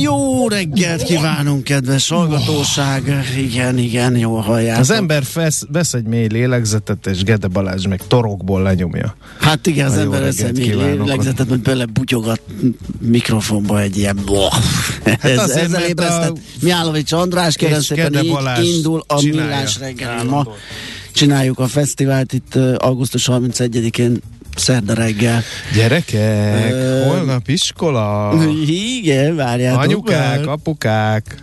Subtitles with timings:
[0.00, 3.24] Jó reggelt kívánunk, kedves hallgatóság!
[3.38, 4.80] Igen, igen, jól halljátok.
[4.80, 9.16] Az ember fesz, vesz egy mély lélegzetet, és Gede Balázs meg torokból lenyomja.
[9.40, 12.40] Hát igen, az ember vesz egy mély lélegzetet, hogy belebutyogat
[13.00, 14.54] mikrofonba egy ilyen boh.
[15.20, 19.22] Ez, azért, ezzel ébresztett a- Miálovics András, kérem szépen, így indul a.
[19.22, 20.24] Millás reggel.
[20.24, 20.46] Ma
[21.12, 24.20] csináljuk a fesztivált itt augusztus 31-én
[24.58, 25.42] szerda reggel.
[25.74, 28.34] Gyerekek, Ö, holnap iskola.
[28.66, 29.82] Igen, várjátok.
[29.82, 30.48] Anyukák, meg.
[30.48, 31.36] apukák,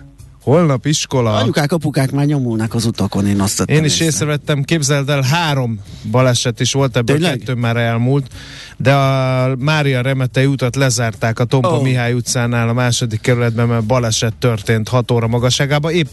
[0.43, 1.33] holnap iskola.
[1.35, 4.05] Anyukák, apukák már nyomulnak az utakon, én azt tettem Én is észre.
[4.05, 5.79] észrevettem, képzeld el, három
[6.11, 7.37] baleset is volt, ebből Tényleg?
[7.37, 8.27] kettő már elmúlt,
[8.77, 11.81] de a Mária Remetei utat lezárták a Tompa Ó.
[11.81, 16.07] Mihály utcánál a második kerületben, mert baleset történt 6 óra magasságában, épp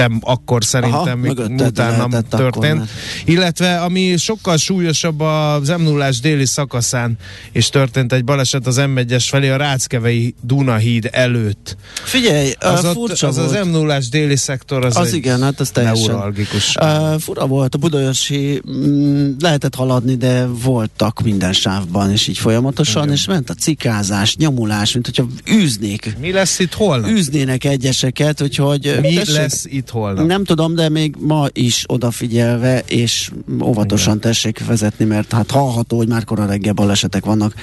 [0.00, 2.78] eljöttem akkor szerintem, Aha, utána akkor, történt.
[2.78, 2.90] mert-
[3.24, 7.16] Illetve ami sokkal súlyosabb az m 0 déli szakaszán
[7.52, 11.76] is történt egy baleset az M1-es felé a Ráckevei Dunahíd előtt.
[11.92, 13.56] Figyelj, Az, uh, furcsa az, volt.
[13.56, 16.06] az m 0 déli szektor az, Az igen, hát az teljesen.
[16.06, 16.74] neuralgikus.
[16.80, 23.02] Uh, fura volt, a Budaörsi mm, lehetett haladni, de voltak minden sávban, és így folyamatosan,
[23.02, 23.14] Igen.
[23.14, 27.10] és ment a cikázás, nyomulás, mint hogyha űznék, Mi lesz itt holnap?
[27.10, 30.26] űznének egyeseket, úgyhogy Mi tessék, lesz itt holnap?
[30.26, 33.30] nem tudom, de még ma is odafigyelve, és
[33.62, 37.54] óvatosan tessék vezetni, mert hát hallható, hogy már kora reggel balesetek vannak,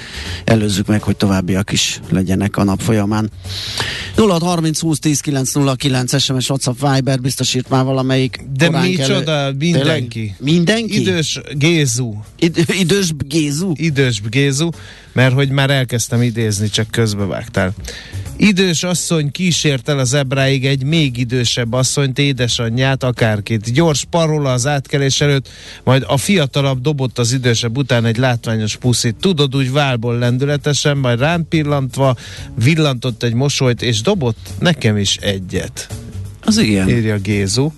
[0.44, 3.31] előzzük meg, hogy továbbiak is legyenek a nap folyamán.
[4.16, 10.19] 0 30 20 10 909 SMS, WhatsApp, Viber, biztos írt már valamelyik De micsoda, mindenki.
[10.19, 10.35] Tényleg?
[10.39, 11.00] Mindenki?
[11.00, 12.13] Idős Gézu.
[12.39, 13.72] Id- idős Gézu?
[13.75, 14.69] Idős Gézu,
[15.13, 17.74] mert hogy már elkezdtem idézni, csak közbevágtál.
[18.38, 23.74] Idős asszony kísért el az ebráig egy még idősebb asszonyt, édesanyját, akárkit.
[23.74, 25.50] Gyors parola az átkelés előtt,
[25.84, 29.16] majd a fiatalabb dobott az idősebb után egy látványos puszit.
[29.16, 32.16] Tudod, úgy válból lendületesen, majd rám pillantva
[32.63, 35.88] villantott egy mosolyt, és dobott nekem is egyet.
[36.41, 36.90] Az igen.
[36.90, 37.72] Írja Gézu.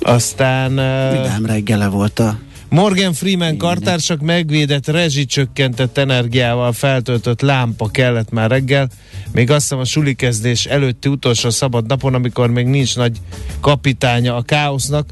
[0.00, 0.70] Aztán...
[1.10, 2.38] Vidám reggele volt a
[2.70, 8.88] Morgan Freeman kartársak megvédett rezsicsökkentett energiával feltöltött lámpa kellett már reggel,
[9.32, 13.16] még azt hiszem a suli kezdés előtti utolsó szabad napon, amikor még nincs nagy
[13.60, 15.08] kapitánya a káosznak.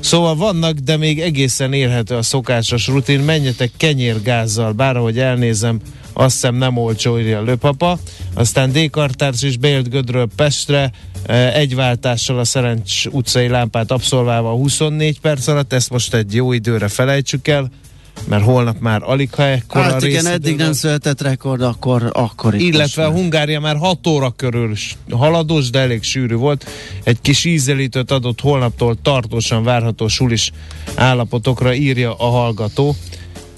[0.00, 3.20] Szóval vannak, de még egészen érhető a szokásos rutin.
[3.20, 5.80] Menjetek kenyérgázzal, bár ahogy elnézem,
[6.14, 7.98] azt hiszem nem olcsó, írja a lőpapa.
[8.34, 8.90] Aztán D.
[8.90, 10.90] Kartárs is beélt Gödről Pestre,
[11.26, 16.52] eh, egy váltással a Szerencs utcai lámpát abszolválva 24 perc alatt, ezt most egy jó
[16.52, 17.70] időre felejtsük el,
[18.28, 23.04] mert holnap már alig ha ekkora Hát igen, eddig nem született rekord, akkor, akkor Illetve
[23.04, 23.10] a.
[23.10, 24.74] Hungária már 6 óra körül
[25.10, 26.66] haladós, de elég sűrű volt.
[27.02, 30.50] Egy kis ízelítőt adott holnaptól tartósan várható sulis
[30.94, 32.96] állapotokra írja a hallgató.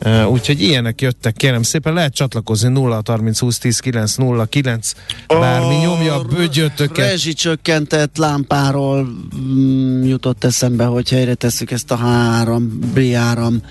[0.04, 4.92] Uh, úgyhogy ilyenek jöttek, kérem szépen, lehet csatlakozni 0 30 20 10 9 0 9
[5.28, 7.10] bármi nyomja a bögyötöket.
[7.10, 13.62] Rezsicsökkentett lámpáról mm, jutott eszembe, hogy helyre tesszük ezt a három B-áram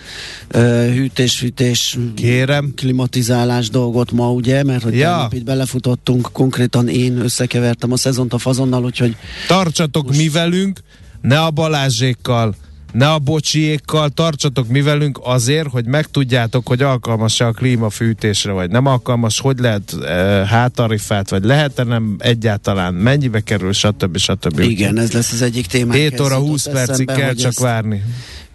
[0.48, 2.74] ö, hűtés-fűtés Kérem.
[2.76, 4.64] klimatizálás dolgot ma, ugye?
[4.64, 5.28] Mert hogy Ja.
[5.32, 9.16] itt belefutottunk, konkrétan én összekevertem a szezont a fazonnal, úgyhogy
[9.48, 10.80] Tartsatok mi velünk,
[11.22, 12.56] ne a Balázsékkal,
[12.96, 18.86] ne a bocsiékkal, tartsatok mi velünk azért, hogy megtudjátok, hogy alkalmas-e a klímafűtésre, vagy nem
[18.86, 20.14] alkalmas, hogy lehet e,
[20.46, 24.18] hátarifát, vagy lehet-e nem egyáltalán, mennyibe kerül, stb.
[24.18, 24.60] stb.
[24.60, 26.00] igen, ez lesz az egyik témánk.
[26.00, 28.04] 7 Ez óra jutott 20 percig kell csak ezt várni.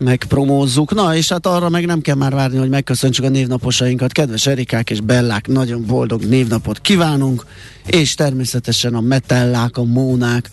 [0.01, 0.95] Megpromózzuk.
[0.95, 4.13] Na, és hát arra meg nem kell már várni, hogy megköszöntsük a névnaposainkat.
[4.13, 7.47] Kedves Erikák és Bellák, nagyon boldog névnapot kívánunk,
[7.87, 10.51] és természetesen a Metellák, a Mónák,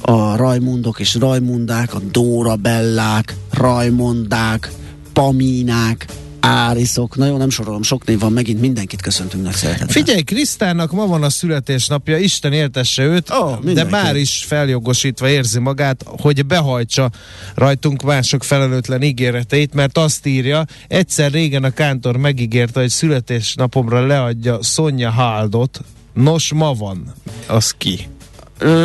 [0.00, 4.70] a Rajmundok és Rajmundák, a Dóra Bellák, Rajmondák,
[5.12, 6.06] Paminák,
[6.46, 9.88] Áriszok, na jó, nem sorolom, sok név van, megint mindenkit köszöntünk nagy szeretettel.
[9.88, 15.58] Figyelj, Krisztának ma van a születésnapja, Isten éltesse őt, Ó, de már is feljogosítva érzi
[15.58, 17.10] magát, hogy behajtsa
[17.54, 24.62] rajtunk mások felelőtlen ígéreteit, mert azt írja, egyszer régen a kántor megígérte, hogy születésnapomra leadja
[24.62, 25.80] Sonja Haldot,
[26.12, 27.14] nos ma van,
[27.46, 28.08] az ki?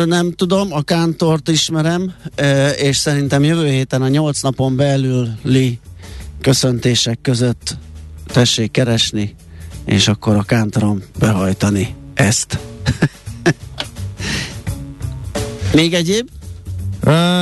[0.04, 2.14] Nem tudom, a kántort ismerem,
[2.76, 5.78] és szerintem jövő héten a nyolc napon belüli
[6.42, 7.76] köszöntések között
[8.26, 9.34] tessék keresni,
[9.84, 12.58] és akkor a kántorom behajtani ezt.
[15.74, 16.28] Még egyéb?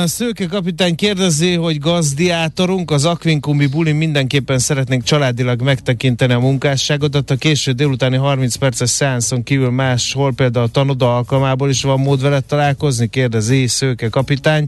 [0.05, 7.31] Szőke kapitány kérdezi, hogy gazdiátorunk, az Aquincumi bulin mindenképpen szeretnénk családilag megtekinteni a munkásságodat.
[7.31, 12.21] A késő délutáni 30 perces szeánszon kívül máshol, például a tanoda alkalmából is van mód
[12.21, 14.67] veled találkozni, kérdezi Szőke kapitány.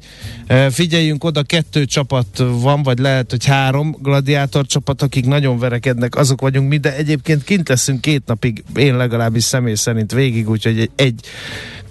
[0.69, 6.41] Figyeljünk oda, kettő csapat van, vagy lehet, hogy három gladiátor csapat, akik nagyon verekednek, azok
[6.41, 10.91] vagyunk mi, de egyébként kint leszünk két napig, én legalábbis személy szerint végig, úgyhogy egy,
[10.95, 11.19] egy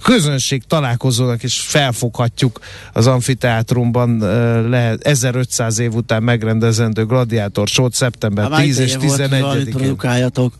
[0.02, 2.60] közönség találkozónak is felfoghatjuk
[2.92, 4.18] az amfiteátrumban
[4.68, 9.40] lehet 1500 év után megrendezendő gladiátor sót szeptember Ha 10 és már ideje volt, hogy
[9.40, 9.74] valamit 11-én.
[9.74, 10.52] Produkáljatok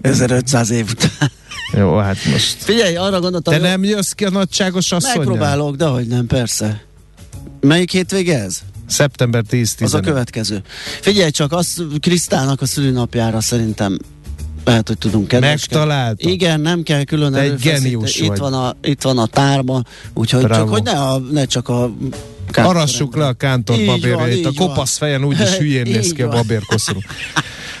[0.00, 1.30] 1500 év után.
[1.72, 2.62] Jó, hát most.
[2.62, 5.24] Figyelj, arra gondoltam, Te nem jössz ki a nagyságos asszonyjal?
[5.24, 6.84] megpróbálok, de hogy nem, persze.
[7.60, 8.58] Melyik hétvége ez?
[8.86, 10.62] Szeptember 10 Az a következő.
[11.00, 13.98] Figyelj csak, az Krisztának a szülinapjára szerintem
[14.64, 15.76] lehet, hogy tudunk kedveskedni.
[15.76, 16.30] Megtaláltad?
[16.30, 18.38] Igen, nem kell külön Te egy genius itt vagy.
[18.38, 19.82] van, a, itt van a tárba,
[20.14, 20.60] úgyhogy Bravo.
[20.60, 21.90] csak, hogy ne, a, ne csak a
[22.56, 24.46] Arassuk le a kántor babérjait.
[24.46, 24.68] A van.
[24.68, 26.36] kopasz fejen úgyis hülyén néz ki a van.
[26.36, 26.98] babérkoszorú.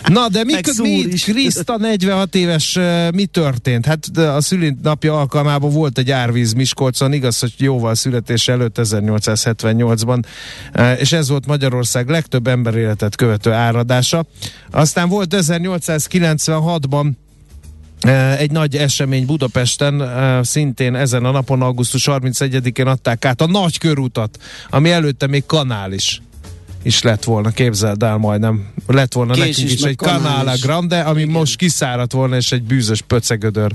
[0.08, 1.24] Na, de mi, mi is.
[1.24, 2.78] Kriszta 46 éves,
[3.14, 3.86] mi történt?
[3.86, 10.24] Hát a szülinapja alkalmában volt egy árvíz Miskolcon, igaz, hogy jóval születése előtt 1878-ban,
[10.74, 14.24] uh, és ez volt Magyarország legtöbb emberéletet követő áradása.
[14.70, 17.29] Aztán volt 1896-ban Eh,
[18.38, 20.02] egy nagy esemény Budapesten,
[20.44, 24.38] szintén ezen a napon, augusztus 31-én adták át a nagy körútat,
[24.70, 26.20] ami előtte még kanál is
[26.82, 28.66] is lett volna, képzeld el majdnem.
[28.86, 30.60] Lett volna Kés nekünk is, is, egy Canala is.
[30.60, 31.32] Grande, ami Igen.
[31.32, 33.72] most kiszáradt volna, és egy bűzös pöcegödör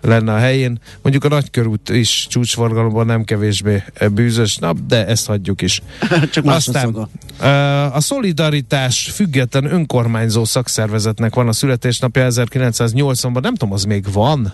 [0.00, 0.78] lenne a helyén.
[1.02, 5.82] Mondjuk a nagykörút is csúcsforgalomban nem kevésbé eh, bűzös, na, de ezt hagyjuk is.
[6.32, 13.72] Csak más Aztán uh, a Szolidaritás független önkormányzó szakszervezetnek van a születésnapja 1980-ban, nem tudom,
[13.72, 14.52] az még van?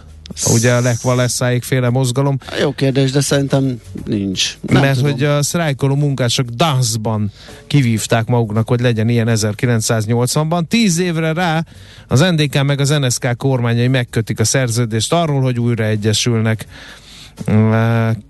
[0.52, 4.58] Ugye a Lech féle mozgalom, Jó kérdés, de szerintem nincs.
[4.60, 5.10] Nem mert tudom.
[5.10, 7.32] hogy a sztrájkoló munkások Danszban
[7.66, 10.62] kivívták maguknak, hogy legyen ilyen 1980-ban.
[10.68, 11.64] Tíz évre rá
[12.08, 16.66] az NDK meg az NSK kormányai megkötik a szerződést arról, hogy újra egyesülnek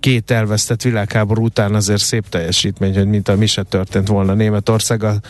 [0.01, 5.21] két elvesztett világháború után azért szép teljesítmény, hogy mint a mi se történt volna Németországgal,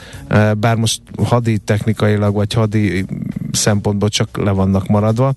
[0.59, 3.05] bár most hadi technikailag vagy hadi
[3.53, 5.35] szempontból csak le vannak maradva.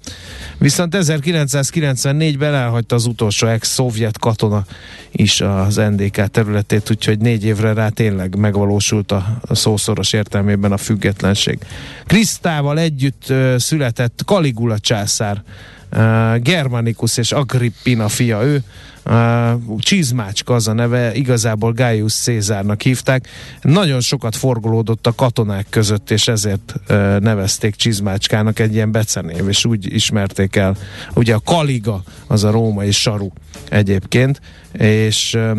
[0.58, 4.66] Viszont 1994-ben elhagyta az utolsó ex-szovjet katona
[5.12, 11.60] is az NDK területét, úgyhogy négy évre rá tényleg megvalósult a szószoros értelmében a függetlenség.
[12.06, 15.44] Krisztával együtt született Caligula császár,
[15.92, 18.64] Uh, Germanicus és Agrippina fia ő,
[19.06, 23.28] uh, Csizmácska az a neve, igazából Gaius Cézárnak hívták.
[23.62, 29.66] Nagyon sokat forgolódott a katonák között, és ezért uh, nevezték Csizmácskának egy ilyen becenév, és
[29.66, 30.76] úgy ismerték el.
[31.14, 33.30] Ugye a Kaliga, az a római saru
[33.70, 34.42] egyébként,
[34.72, 35.58] és uh,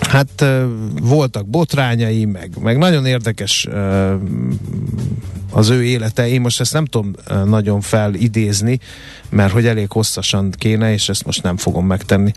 [0.00, 0.44] Hát
[1.00, 3.68] voltak botrányai, meg, meg nagyon érdekes
[5.52, 6.28] az ő élete.
[6.28, 7.12] Én most ezt nem tudom
[7.44, 8.78] nagyon felidézni,
[9.28, 12.32] mert hogy elég hosszasan kéne, és ezt most nem fogom megtenni.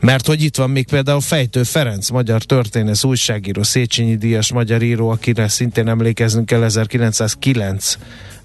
[0.00, 5.08] Mert hogy itt van még például Fejtő Ferenc, magyar történész, újságíró, Széchenyi Díjas magyar író,
[5.08, 7.94] akire szintén emlékeznünk kell 1909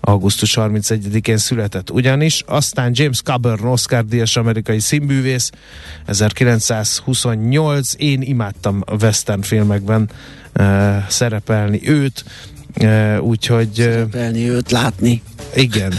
[0.05, 5.49] augusztus 31-én született ugyanis, aztán James Coburn, Oscar díjas amerikai színművész,
[6.05, 10.09] 1928, én imádtam western filmekben
[10.53, 12.23] uh, szerepelni őt,
[12.81, 15.21] uh, úgyhogy uh, Szerepelni őt, látni.
[15.55, 15.93] igen.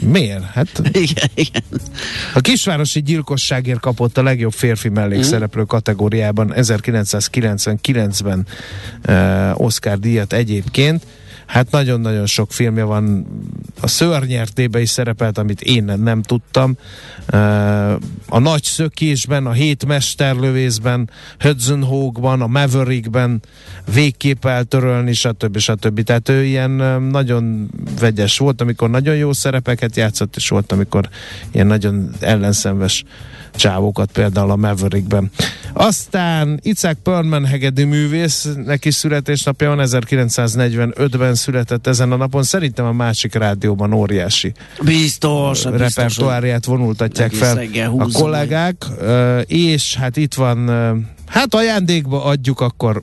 [0.00, 0.44] Miért?
[0.44, 1.62] Hát Igen, igen.
[2.34, 8.46] a kisvárosi gyilkosságért kapott a legjobb férfi mellékszereplő kategóriában 1999-ben
[9.08, 11.06] uh, Oscar díjat egyébként.
[11.46, 13.26] Hát nagyon-nagyon sok filmje van.
[13.80, 16.76] A szörnyertébe is szerepelt, amit én nem, tudtam.
[18.28, 23.42] A Nagy Szökésben, a Hét Mesterlövészben, Hudson Hawkban, a Maverickben
[23.94, 25.58] végképp eltörölni, stb.
[25.58, 26.02] stb.
[26.02, 26.70] Tehát ő ilyen
[27.02, 31.08] nagyon vegyes volt, amikor nagyon jó szerepeket játszott, és volt, amikor
[31.50, 33.04] ilyen nagyon ellenszenves
[33.56, 35.30] csávokat, például a Maverickben.
[35.72, 42.42] Aztán Icák Perlman hegedű művész, neki születésnapja van, 1945-ben született ezen a napon.
[42.42, 47.60] Szerintem a másik rádióban óriási biztos, repertoáriát vonultatják fel
[47.98, 48.86] a kollégák,
[49.46, 50.70] és hát itt van
[51.26, 53.02] Hát ajándékba adjuk akkor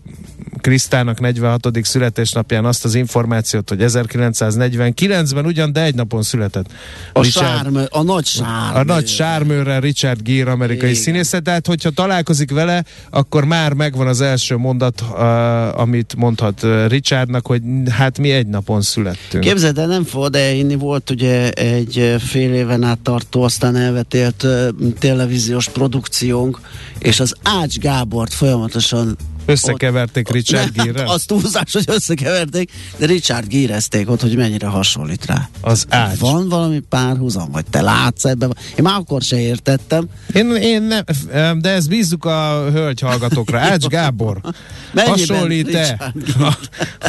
[0.63, 1.69] Krisztának 46.
[1.81, 6.65] születésnapján azt az információt, hogy 1949-ben ugyan, de egy napon született.
[7.13, 8.79] A, Richard, sármő, a nagy sármőr.
[8.79, 11.01] A nagy sármőrrel Richard Gere, amerikai Igen.
[11.01, 17.47] színésze, tehát hogyha találkozik vele, akkor már megvan az első mondat, uh, amit mondhat Richardnak,
[17.47, 19.43] hogy hát mi egy napon születtünk.
[19.43, 24.67] Képzeld el, nem fog inni, volt ugye egy fél éven át tartó, aztán elvetélt uh,
[24.99, 26.59] televíziós produkciónk,
[26.99, 31.07] és az Ács Gábort folyamatosan Összekeverték ott, Richard Gere-rel?
[31.07, 35.49] Az túlzás, hogy összekeverték, de Richard Gere-ezték ott, hogy mennyire hasonlít rá.
[35.61, 36.19] Az ágy.
[36.19, 38.57] Van valami párhuzam, vagy te látsz ebben?
[38.77, 40.05] Én már akkor se értettem.
[40.33, 43.59] Én, én nem, de ezt bízzuk a hölgy hallgatókra.
[43.59, 44.41] Ács Gábor.
[44.95, 46.57] Hasonlít-e a,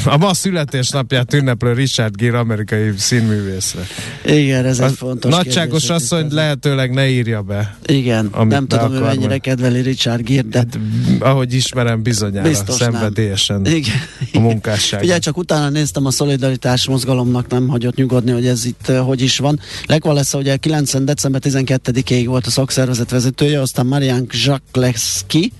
[0.05, 3.81] a ma születésnapját ünneplő Richard Gere amerikai színművészre?
[4.25, 7.77] Igen, ez a egy fontos Nagyságos asszony lehetőleg ne írja be.
[7.87, 10.59] Igen, nem tudom, hogy mennyire kedveli Richard Gere, de...
[10.59, 10.79] Hát,
[11.19, 13.75] ahogy ismerem, bizonyára Biztos szenvedélyesen nem.
[13.75, 13.95] Igen.
[14.33, 15.03] a munkásság.
[15.03, 19.21] Ugye csak utána néztem a szolidaritás mozgalomnak, nem hagyott nyugodni, hogy ez itt uh, hogy
[19.21, 19.61] is van.
[19.87, 21.05] Lekvalesza ugye 90.
[21.05, 25.53] december 12-ig volt a szakszervezet vezetője, aztán Marian Zsakleszki,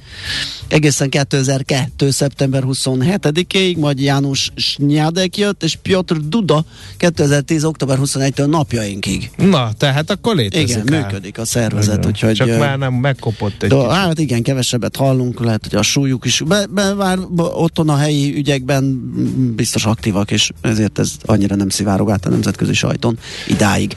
[0.69, 2.11] egészen 2002.
[2.11, 6.65] szeptember 27-ig, majd János Snyadek jött, és Piotr Duda
[6.97, 7.65] 2010.
[7.65, 9.31] október 21-től napjainkig.
[9.37, 11.01] Na, tehát akkor létezik Igen, el.
[11.01, 12.35] működik a szervezet, úgyhogy...
[12.35, 16.43] Csak már nem megkopott egy de, Hát igen, kevesebbet hallunk, lehet, hogy a súlyuk is,
[16.55, 19.13] be, be, bár otthon a helyi ügyekben
[19.57, 23.95] biztos aktívak, és ezért ez annyira nem szivárog át a nemzetközi sajton idáig.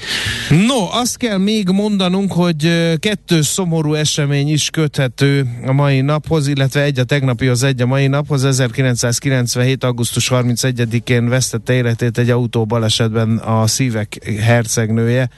[0.50, 6.82] No, azt kell még mondanunk, hogy kettő szomorú esemény is köthető a mai naphoz, illetve
[6.82, 8.46] egy a tegnapihoz, egy a mai naphoz.
[8.46, 9.84] 1997.
[9.84, 15.30] augusztus 31-én vesztette életét egy autóbalesetben a szívek hercegnője,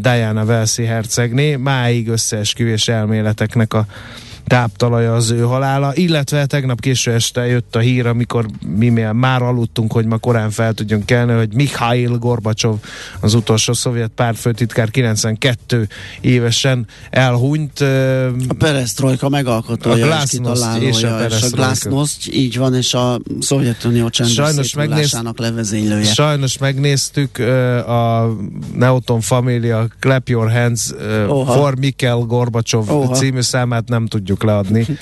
[0.00, 1.56] Diana Velszi hercegné.
[1.56, 3.86] Máig összeesküvés elméleteknek a
[4.46, 8.46] táptalaja az ő halála, illetve tegnap késő este jött a hír, amikor
[8.76, 12.76] mi már aludtunk, hogy ma korán fel tudjunk kelni, hogy Mikhail Gorbacsov,
[13.20, 15.88] az utolsó szovjet pártfőtitkár 92
[16.20, 17.80] évesen elhunyt.
[18.48, 24.08] A perestroika megalkotója és kitalálója, és a, és a glasnost, így van, és a Szovjetunió
[24.08, 26.04] csendes sajnos megnéz, levezénylője.
[26.04, 27.38] Sajnos megnéztük
[27.88, 28.32] a
[28.76, 30.90] Neoton Família Clap Your Hands
[31.28, 31.52] Oha.
[31.52, 33.14] for Mikhail Gorbacsov Oha.
[33.14, 34.86] című számát nem tudjuk leadni.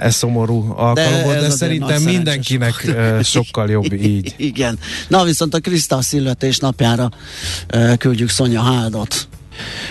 [0.00, 4.34] Ez szomorú alkalomból, de, de szerintem mindenkinek sokkal jobb így.
[4.36, 4.78] Igen.
[5.08, 6.02] Na viszont a Krisztál
[6.60, 7.10] napjára
[7.98, 9.28] küldjük Szonya Háldot.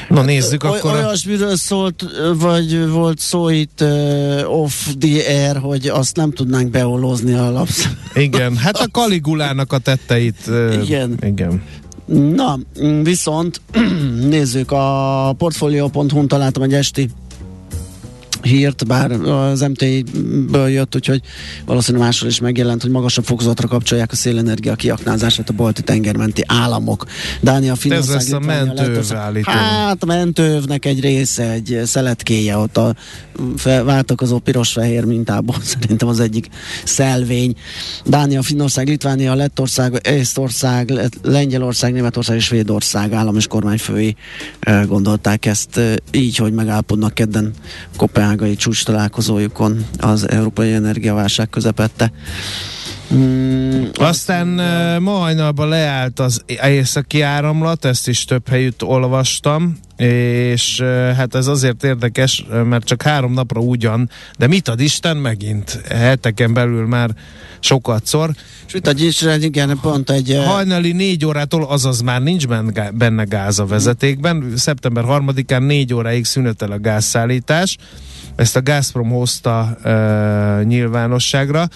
[0.10, 0.94] Na nézzük Oly, akkor.
[0.94, 2.06] Olyasmiről szólt,
[2.40, 7.90] vagy volt szó itt uh, off the air, hogy azt nem tudnánk beolozni a lapsz.
[8.14, 10.38] Igen, hát a Kaligulának a tetteit.
[10.48, 11.18] Uh, igen.
[11.22, 11.64] Igen.
[12.06, 12.60] Na,
[13.04, 13.62] viszont
[14.30, 17.10] nézzük, a portfolio.hu-n találtam egy esti
[18.42, 21.22] hírt, bár az MT-ből jött, úgyhogy
[21.66, 27.06] valószínűleg máshol is megjelent, hogy magasabb fokozatra kapcsolják a szélenergia kiaknázását a balti tengermenti államok.
[27.42, 29.10] Dánia, Finnország, Ez lesz a mentőv
[29.44, 32.96] Hát a mentővnek egy része, egy szeletkéje ott a
[33.64, 36.48] váltakozó piros-fehér mintából szerintem az egyik
[36.84, 37.56] szelvény.
[38.06, 44.16] Dánia, Finnország, Litvánia, Lettország, Észtország, Lengyelország, Németország és Svédország állam és kormányfői
[44.86, 45.80] gondolták ezt
[46.12, 47.54] így, hogy megállapodnak kedden
[47.98, 52.12] Kopenhágában kopenhágai csúcs találkozójukon az európai energiaválság közepette.
[53.14, 60.80] Mm, Aztán uh, ma hajnalban leállt az északi áramlat, ezt is több helyütt olvastam, és
[60.80, 65.82] uh, hát ez azért érdekes, mert csak három napra ugyan, de mit ad Isten megint?
[65.90, 67.10] Heteken belül már
[67.60, 68.30] sokat szor.
[68.68, 70.42] És mit ad Isten, igen, pont egy...
[70.46, 72.48] Hajnali négy órától, azaz már nincs
[72.94, 74.54] benne gáz a vezetékben.
[74.56, 77.78] Szeptember harmadikán négy óráig szünetel a gázszállítás.
[78.36, 81.68] Ezt a Gazprom hozta uh, nyilvánosságra,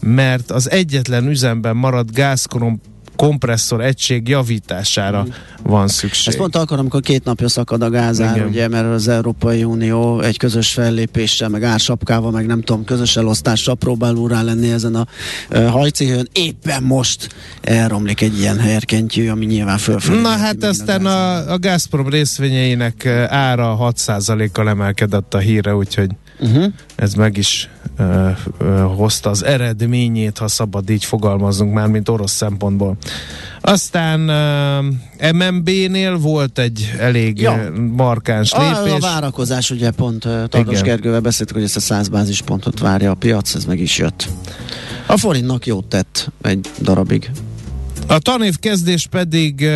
[0.00, 2.80] mert az egyetlen üzemben maradt Gazprom
[3.22, 5.26] kompresszor egység javítására
[5.62, 6.28] van szükség.
[6.28, 8.48] Ezt pont akkor, amikor két napja szakad a gázár, Igen.
[8.48, 13.74] ugye, mert az Európai Unió egy közös fellépéssel, meg ársapkával, meg nem tudom, közös elosztással
[13.74, 15.06] próbál úrá lenni ezen a
[15.50, 16.28] uh, hajcihőn.
[16.32, 17.28] Éppen most
[17.60, 20.20] elromlik egy ilyen herkentyű, ami nyilván fölfelé.
[20.20, 21.48] Na hát aztán gázár.
[21.48, 26.10] a, a Gazprom részvényeinek ára 6%-kal emelkedett a híre, úgyhogy
[26.42, 26.72] Uh-huh.
[26.96, 27.68] ez meg is
[27.98, 32.96] ö, ö, hozta az eredményét, ha szabad így fogalmazunk már, mint orosz szempontból.
[33.60, 34.80] Aztán ö,
[35.32, 37.70] MMB-nél volt egy elég Ja.
[37.96, 39.00] markáns A, a lépés.
[39.00, 40.82] várakozás, ugye pont Tardos Igen.
[40.82, 44.28] Gergővel beszéltük, hogy ezt a 100 bázispontot várja a piac, ez meg is jött.
[45.06, 47.30] A forintnak jót tett egy darabig.
[48.12, 49.68] A tanév kezdés pedig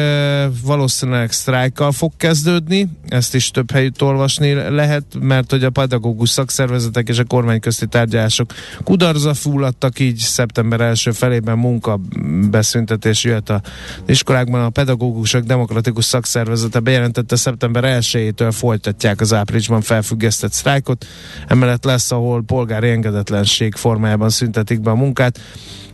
[0.65, 7.09] valószínűleg sztrájkkal fog kezdődni, ezt is több helyütt olvasni lehet, mert hogy a pedagógus szakszervezetek
[7.09, 8.53] és a kormányközti tárgyalások
[8.85, 13.61] kudarza fulladtak, így szeptember első felében munkabeszüntetés jöhet a
[14.07, 14.65] iskolákban.
[14.65, 21.07] A pedagógusok demokratikus szakszervezete bejelentette szeptember 1-től folytatják az áprilisban felfüggesztett sztrájkot.
[21.47, 25.41] Emellett lesz, ahol polgári engedetlenség formájában szüntetik be a munkát.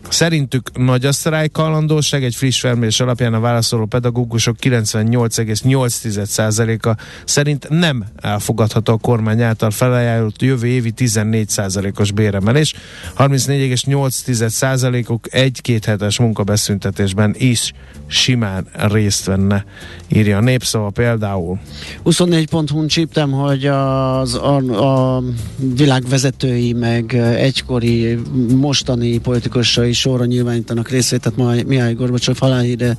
[0.09, 8.05] Szerintük nagy a sztrájk hajlandóság, egy friss felmérés alapján a válaszoló pedagógusok 98,8%-a szerint nem
[8.17, 12.75] elfogadható a kormány által felajánlott jövő évi 14%-os béremelés.
[13.19, 17.73] 34,8%-uk egy-két hetes munkabeszüntetésben is
[18.07, 19.65] simán részt venne,
[20.09, 21.59] írja a népszava például.
[22.05, 25.23] 24.hu-n csíptem, hogy az, a, a
[25.57, 28.19] világ vezetői, meg egykori,
[28.57, 32.97] mostani politikusai sorra nyilvánítanak részvétet majd Mihály Gorbacsov halálhíre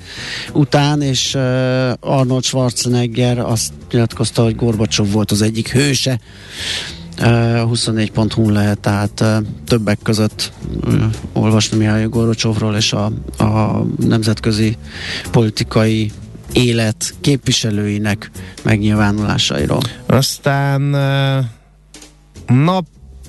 [0.53, 1.35] után, és
[1.99, 6.19] Arnold Schwarzenegger azt nyilatkozta, hogy Gorbacsov volt az egyik hőse.
[7.19, 7.27] Uh,
[7.71, 9.23] 24.hu lehet tehát
[9.65, 10.51] többek között
[11.33, 13.05] olvasni Mihály Gorbacsovról és a,
[13.37, 14.77] a nemzetközi
[15.31, 16.11] politikai
[16.53, 18.31] élet képviselőinek
[18.63, 19.81] megnyilvánulásairól.
[20.05, 21.45] Aztán eh,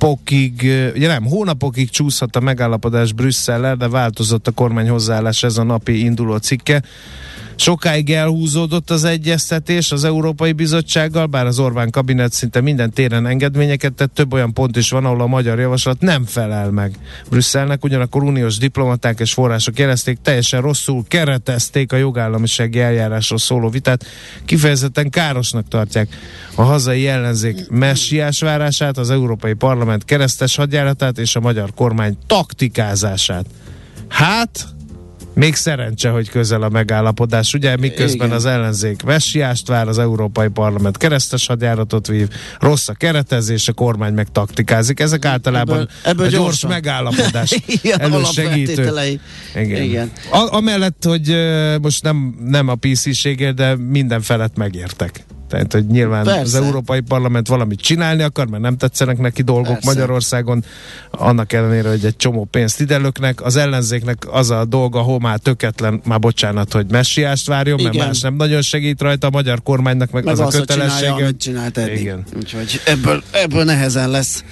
[0.04, 0.62] napokig,
[0.94, 6.04] ugye nem, hónapokig csúszhat a megállapodás Brüsszellel, de változott a kormány hozzáállás ez a napi
[6.04, 6.82] induló cikke.
[7.56, 13.92] Sokáig elhúzódott az egyeztetés az Európai Bizottsággal, bár az Orbán kabinet szinte minden téren engedményeket
[13.92, 16.94] tett, több olyan pont is van, ahol a magyar javaslat nem felel meg
[17.30, 24.04] Brüsszelnek, ugyanakkor uniós diplomaták és források jelezték, teljesen rosszul keretezték a jogállamisági eljárásról szóló vitát,
[24.44, 26.08] kifejezetten károsnak tartják
[26.54, 33.46] a hazai ellenzék messiás várását, az Európai Parlament keresztes hadjáratát és a magyar kormány taktikázását.
[34.09, 34.66] Hát,
[35.35, 38.37] még szerencse, hogy közel a megállapodás, ugye, miközben Igen.
[38.38, 42.29] az ellenzék vessiást vár, az Európai Parlament keresztes hadjáratot vív,
[42.61, 45.01] rossz a keretezés, a kormány meg taktikázik.
[45.01, 46.70] Ezek általában Ebből- ebből a gyors gyorsan.
[46.70, 48.92] megállapodás Ilyen elősegítő.
[49.57, 49.83] Igen.
[49.83, 50.12] Igen.
[50.31, 51.37] A, amellett, hogy
[51.83, 55.25] most nem, nem a PC-ségért, de minden felett megértek.
[55.48, 56.40] Tehát, hogy nyilván Persze.
[56.40, 59.88] az Európai Parlament valamit csinálni akar, mert nem tetszenek neki dolgok Persze.
[59.88, 60.64] Magyarországon,
[61.11, 63.44] annak ellenére, hogy egy csomó pénzt ide löknek.
[63.44, 68.07] Az ellenzéknek az a dolga, hol már töketlen, már bocsánat, hogy messiást várjon, mert Igen.
[68.07, 70.92] más nem nagyon segít rajta, a magyar kormánynak meg, Meg az a azt, hogy csinálja,
[70.92, 71.24] kötelessége.
[71.24, 72.00] amit csinált eddig.
[72.00, 72.24] Igen.
[72.37, 74.44] Úgyhogy ebből, ebből nehezen lesz.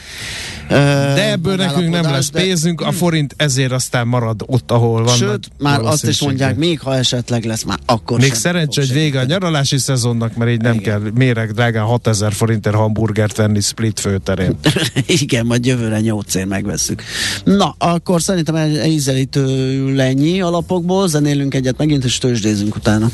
[0.68, 5.16] De ebből nekünk nem lesz de- pénzünk, a forint ezért aztán marad ott, ahol van.
[5.16, 9.20] Sőt, már azt is mondják, még ha esetleg lesz, már akkor Még szerencsé, hogy vége
[9.20, 10.78] a nyaralási szezonnak, mert így nem.
[10.83, 14.57] Kell méreg drágán 6000 forintért hamburgert venni split főterén.
[15.07, 17.03] Igen, majd jövőre nyolcért megveszük.
[17.45, 23.09] Na, akkor szerintem egy ízelítő ennyi alapokból, zenélünk egyet megint, és tőzsdézünk utána.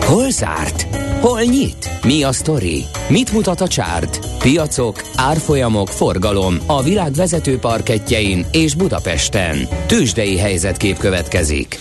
[0.00, 0.86] Hol zárt?
[1.20, 1.90] Hol nyit?
[2.04, 2.84] Mi a sztori?
[3.08, 4.18] Mit mutat a csárt?
[4.38, 9.56] Piacok, árfolyamok, forgalom a világ vezető parketjein és Budapesten.
[9.86, 11.78] Tősdei helyzetkép következik.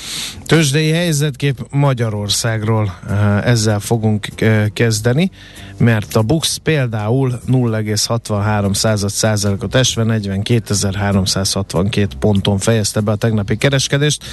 [0.47, 5.31] Tőzsdei helyzetkép Magyarországról eh, ezzel fogunk eh, kezdeni,
[5.77, 14.23] mert a BUX például 0,63 század százalékot esve 42.362 ponton fejezte be a tegnapi kereskedést.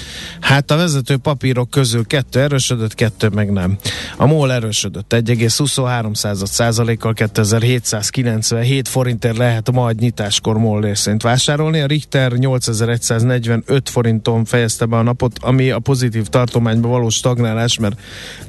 [0.41, 3.77] Hát a vezető papírok közül kettő erősödött, kettő meg nem.
[4.17, 11.81] A MOL erősödött 1,23 század százalékkal 2797 forintért lehet majd nyitáskor MOL részényt vásárolni.
[11.81, 18.01] A Richter 8145 forinton fejezte be a napot, ami a pozitív tartományban való stagnálás, mert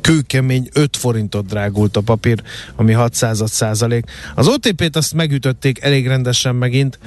[0.01, 2.41] kőkemény 5 forintot drágult a papír,
[2.75, 4.05] ami 6 század százalék.
[4.35, 6.99] Az OTP-t azt megütötték elég rendesen megint,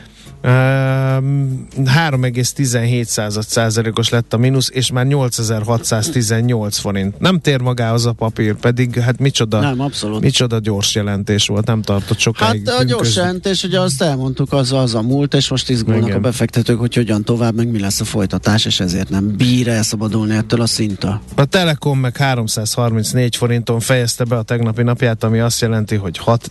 [0.43, 7.21] 3,17 százalékos lett a mínusz, és már 8618 forint.
[7.21, 10.21] Nem tér magához a papír, pedig hát micsoda, Nem, abszolút.
[10.21, 12.69] micsoda gyors jelentés volt, nem tartott sokáig.
[12.69, 16.05] Hát a gyors pünkösd- jelentés, ugye azt elmondtuk, az az a múlt, és most izgulnak
[16.05, 16.17] Igen.
[16.17, 20.35] a befektetők, hogy hogyan tovább, meg mi lesz a folytatás, és ezért nem bír elszabadulni
[20.35, 21.21] ettől a szinttől.
[21.35, 26.51] A Telekom meg 334 forinton fejezte be a tegnapi napját, ami azt jelenti, hogy 6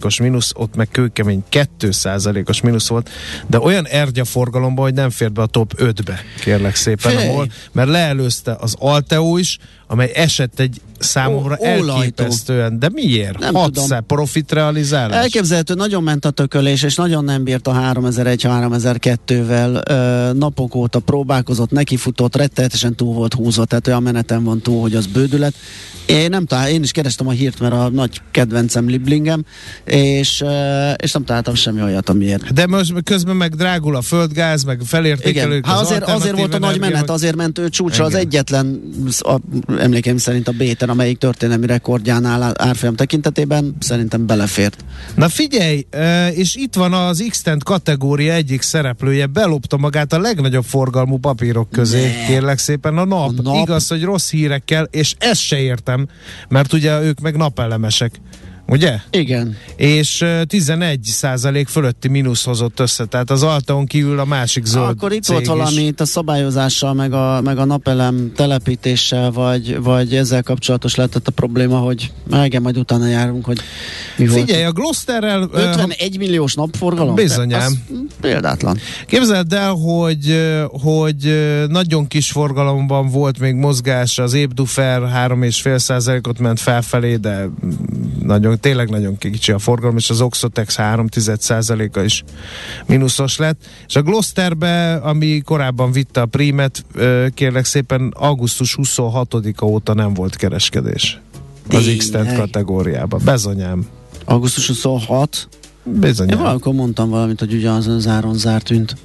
[0.00, 1.90] os mínusz, ott meg kőkemény 2
[2.46, 3.10] os mínusz volt,
[3.46, 8.56] de olyan ergyaforgalomban, hogy nem fér be a top 5-be, kérlek szépen, ahol, mert leelőzte
[8.60, 11.90] az Alteo is, amely esett egy számomra ólajtó.
[11.90, 12.78] elképesztően.
[12.78, 13.38] De miért?
[13.38, 14.06] Nem 6 tudom.
[14.06, 15.22] profit realizálás?
[15.22, 19.88] Elképzelhető, nagyon ment a tökölés, és nagyon nem bírt a 3001-3002-vel.
[19.88, 24.94] Ö, napok óta próbálkozott, nekifutott, rettenetesen túl volt húzva, tehát olyan meneten van túl, hogy
[24.94, 25.54] az bődület.
[26.06, 29.44] Én nem talál, én is kerestem a hírt, mert a nagy kedvencem Liblingem,
[29.84, 30.44] és,
[30.96, 32.52] és nem találtam semmi olyat, amiért.
[32.52, 35.66] De most közben meg drágul a földgáz, meg Igen, felértékelők.
[35.66, 38.22] hát az azért, azért volt a nagy menet, azért ment ő csúcsra, az Igen.
[38.22, 38.80] egyetlen,
[39.18, 39.38] a,
[39.78, 44.84] emlékeim szerint a Béten, amelyik történelmi rekordjánál árfolyam tekintetében szerintem belefért.
[45.14, 45.86] Na figyelj,
[46.34, 52.06] és itt van az x kategória egyik szereplője, belopta magát a legnagyobb forgalmú papírok közé,
[52.06, 52.26] Ne.
[52.26, 53.32] kérlek szépen, a nap.
[53.38, 53.62] A nap?
[53.62, 56.08] Igaz, hogy rossz hírekkel, és ezt se értem,
[56.48, 58.20] mert ugye ők meg napelemesek.
[58.68, 58.94] Ugye?
[59.10, 59.56] Igen.
[59.76, 64.88] És ö, 11 százalék fölötti mínusz hozott össze, tehát az Altaon kívül a másik zöld
[64.88, 70.14] Akkor itt volt valami itt a szabályozással, meg a, meg a napelem telepítéssel, vagy, vagy
[70.14, 72.12] ezzel kapcsolatos lehetett a probléma, hogy
[72.44, 73.60] igen, majd utána járunk, hogy
[74.16, 74.40] mi volt.
[74.40, 75.48] Figyelj, a Glosterrel...
[75.52, 77.14] ö, 51 milliós napforgalom?
[77.14, 77.60] Bizonyám.
[77.60, 78.78] Az példátlan.
[79.06, 80.42] Képzeld el, hogy,
[80.82, 87.70] hogy nagyon kis forgalomban volt még mozgás, az Ébdufer 3,5 százalékot ment felfelé, de mm,
[88.60, 91.06] nagyon, tényleg nagyon kicsi a forgalom, és az Oxotex 3
[91.38, 92.24] százaléka is
[92.86, 93.66] mínuszos lett.
[93.86, 96.84] És a Glosterbe, ami korábban vitte a prímet,
[97.34, 101.20] kérlek szépen augusztus 26-a óta nem volt kereskedés.
[101.70, 103.20] Az x kategóriában.
[103.24, 103.86] Bezonyám.
[104.24, 105.48] Augusztus 26.
[105.86, 106.38] Én Bizonyám.
[106.38, 108.96] valamikor mondtam valamit, hogy ugyanazon az áron zárt, mint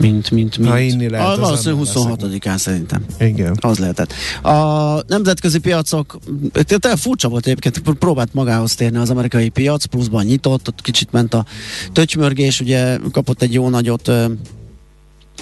[0.00, 0.70] mint, mint, mint.
[0.70, 3.04] Ha inni lehet, a, az valószínűleg nem 26-án szerintem.
[3.18, 3.56] Igen.
[3.60, 4.12] Az lehetett.
[4.42, 6.18] A nemzetközi piacok,
[6.52, 11.12] tehát furcsa volt egyébként, pr- próbált magához térni az amerikai piac, pluszban nyitott, ott kicsit
[11.12, 11.44] ment a
[11.92, 14.10] tötymörgés, ugye kapott egy jó nagyot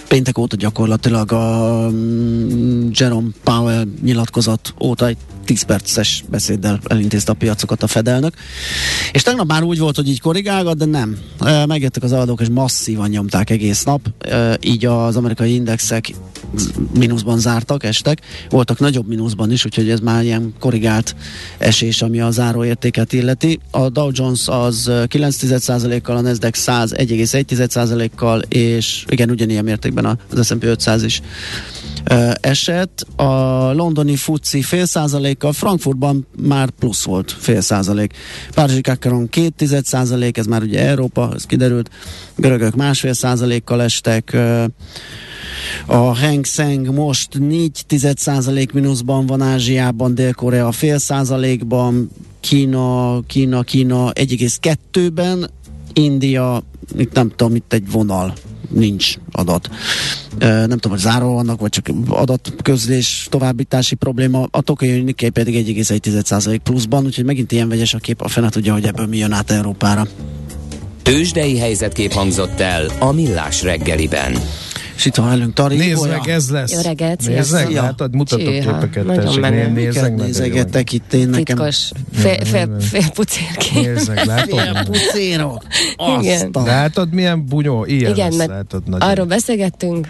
[0.09, 5.17] péntek óta gyakorlatilag a mm, Jerome Powell nyilatkozat óta egy
[5.49, 8.35] 10 perces beszéddel elintézte a piacokat a fedelnök.
[9.13, 11.19] És tegnap már úgy volt, hogy így korrigálgat, de nem.
[11.67, 14.01] Megjöttek az adók, és masszívan nyomták egész nap,
[14.61, 16.15] így az amerikai indexek
[16.99, 18.21] mínuszban zártak, estek.
[18.49, 21.17] Voltak nagyobb mínuszban is, úgyhogy ez már ilyen korrigált
[21.59, 23.61] esés, ami a záróértéket illeti.
[23.71, 30.47] A Dow Jones az e, 9,1%-kal, a Nasdaq 100 1,1%-kal, és igen, ugyanilyen mértékben az
[30.47, 31.23] S&P 500 is
[32.41, 33.07] esett.
[33.17, 33.23] A
[33.73, 38.13] londoni FUCI fél százalékkal, Frankfurtban már plusz volt fél százalék.
[38.55, 41.91] Párizsi Kakaron két tized százalék, ez már ugye Európa, ez kiderült.
[42.37, 44.37] Görögök másfél százalékkal estek.
[45.87, 53.63] A Hang Seng most 4 tized százalék mínuszban van Ázsiában, Dél-Korea fél százalékban, Kína, Kína,
[53.63, 55.51] Kína 1,2-ben,
[55.93, 56.63] India,
[56.97, 58.33] itt nem tudom, itt egy vonal,
[58.69, 59.71] nincs adat.
[60.39, 64.47] Nem tudom, hogy záró vannak, vagy csak adatközlés, továbbítási probléma.
[64.51, 68.73] A Tokyo Nikkei pedig 1,1% pluszban, úgyhogy megint ilyen vegyes a kép, a fene tudja,
[68.73, 70.07] hogy ebből mi jön át Európára.
[71.03, 74.33] Tőzsdei helyzetkép hangzott el a Millás reggeliben.
[74.99, 76.17] És itt van velünk Tari Nézd Ibolya.
[76.19, 76.73] meg, ez lesz.
[76.73, 79.57] Jó reggelt, Nézd meg, látod, mutatok Csíha, képeket, nagyon tessék, menő.
[79.67, 81.45] né- nézzek nézegettek itt én nekem?
[81.57, 83.87] Titkos, fél, fél, fél pucérként.
[83.87, 84.85] Nézd meg, látod?
[84.91, 85.63] Pucérok!
[85.97, 87.85] A- Látod, milyen bunyó?
[87.85, 88.83] Ilyen Igen, lesz, látod.
[88.99, 90.09] Arról beszélgettünk,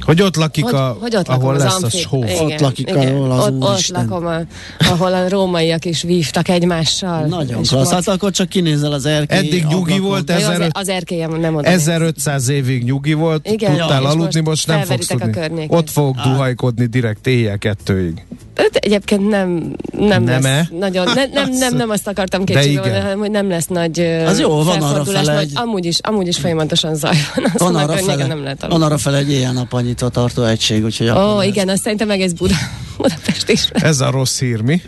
[0.00, 2.22] Hogy ott lakik, hogy, a, hogy ott lakom ahol az lesz a amfi- show.
[2.22, 3.14] Igen, Ott lakik igen.
[3.14, 4.36] ahol az ott, ott lakom, a,
[4.78, 7.26] ahol a rómaiak is vívtak egymással.
[7.26, 7.72] Nagyon klassz.
[7.72, 10.00] ott- Hát akkor csak kinézel az erkély Eddig nyugi ablakon.
[10.00, 11.68] volt, Jó, az, 1500 az erkélyem nem oda.
[11.68, 15.66] 1500 évig nyugi volt, Igen, tudtál és aludni, most most nem fogsz a tudni.
[15.68, 18.24] Ott fogok duhajkodni direkt éjjel kettőig.
[18.66, 20.38] Öt egyébként nem, nem Nem-e?
[20.56, 24.38] lesz nagyon, ne, nem, nem, nem azt akartam kétségbe hanem hogy nem lesz nagy Az
[24.40, 27.44] jó, van arra fele egy- amúgy is, amúgy is folyamatosan zaj van.
[27.44, 28.86] Azt Van arra, fele, nem lehet van aludni.
[28.86, 32.54] arra fele egy éjjel-nappal nyitva tartó egység, úgyhogy Ó, igen, azt szerintem egész Buda,
[33.00, 33.68] Budapest is.
[33.72, 34.80] Ez a rossz hír, mi?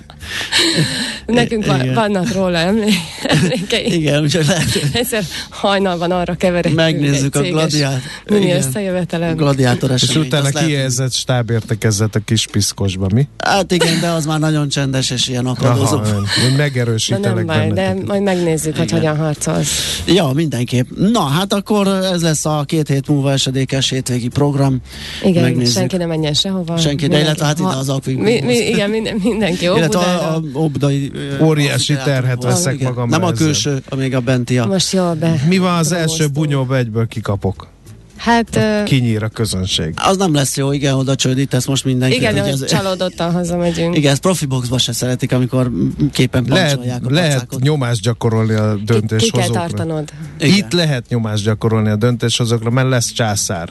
[1.27, 1.95] Nekünk va- Igen.
[1.95, 3.93] vannak róla emlé- emlékeink.
[3.93, 6.77] Igen, úgyhogy lehet, Egyszer hajnalban arra keveredtünk.
[6.77, 9.37] Megnézzük a gladiát- Mini összejövetelen.
[9.37, 10.27] gladiátor És esemény.
[10.27, 13.29] utána azt lehet- kijelzett stábértekezett a kis piszkosba, mi?
[13.45, 15.97] Hát igen, de az már nagyon csendes és ilyen akadozó.
[15.97, 16.21] Aha,
[16.57, 20.03] megerősítelek nem baj, de majd megnézzük, hogy hogyan harcolsz.
[20.07, 20.91] Ja, mindenképp.
[20.97, 24.81] Na, hát akkor ez lesz a két hét múlva esedékes hétvégi program.
[25.25, 25.75] Igen, Megnézzük.
[25.75, 26.77] senki nem menjen sehova.
[26.77, 30.35] Senki, de illetve hát ide az Akvik- mi, mi, Igen, minden, mindenki jó Illetve a,
[30.35, 31.11] a obdai...
[31.41, 32.55] ö, Óriási terhet volt.
[32.55, 32.87] veszek Igen.
[32.89, 33.47] magamra Nem a ezzel.
[33.47, 34.59] külső, még a benti.
[34.59, 34.67] A...
[34.67, 35.35] Most jól be.
[35.49, 37.71] Mi van az első bunyóba egyből kikapok?
[38.17, 39.95] Hát Kinyír a közönség.
[39.97, 42.17] Az nem lesz jó, igen, oda csődítesz most mindenki.
[42.17, 43.97] igen, hogy ez- csalódottan hazamegyünk.
[43.97, 45.71] Igen, ezt profi boxba se szeretik, amikor
[46.13, 47.61] képen Lehet, a lehet pacákot.
[47.63, 49.53] nyomást gyakorolni a ki, ki kell döntéshozókra.
[49.61, 50.13] tartanod.
[50.39, 50.57] Igen.
[50.57, 53.69] Itt lehet nyomást gyakorolni a döntéshozókra, mert lesz császár.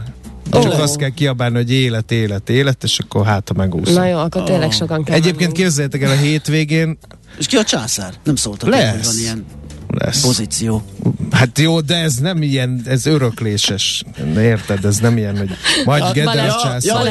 [0.55, 0.61] Ó.
[0.61, 3.93] Csak azt kell kiabálni, hogy élet, élet, élet, és akkor hát a megúszom.
[3.93, 4.73] Na jó, akkor tényleg Oh.
[4.73, 5.55] sokan kell Egyébként mennünk.
[5.57, 6.97] képzeljétek el, a hétvégén
[7.39, 8.13] És ki a császár?
[8.23, 8.91] Nem szóltak, Lesz.
[8.95, 9.45] hogy van ilyen
[9.87, 10.21] lesz.
[10.21, 10.83] pozíció.
[11.31, 14.03] Hát jó, de ez nem ilyen, ez örökléses.
[14.37, 14.85] Érted?
[14.85, 15.49] Ez nem ilyen, hogy
[15.85, 16.81] majd A Gede Balázs- lesz császár.
[16.83, 17.03] ja,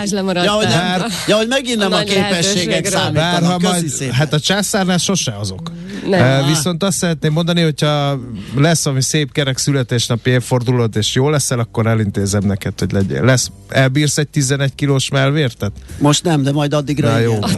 [0.43, 3.11] ja, hogy nem, Bár- ja, hogy megint nem A a, képességek lehetőségről.
[3.13, 3.63] Bár ha számítanak.
[3.63, 5.73] Majd, hát a császárnál sose azok.
[6.09, 6.47] Nem.
[6.47, 8.21] Viszont azt szeretném mondani, hogyha
[8.57, 13.25] lesz ami szép kerek születésnapi évfordulód, és jó leszel, akkor elintézem neked, hogy legyél.
[13.25, 15.73] Lesz, elbírsz egy 11 kilós melvértet?
[15.99, 17.33] Most nem, de majd addigra Na jó.
[17.35, 17.51] igen.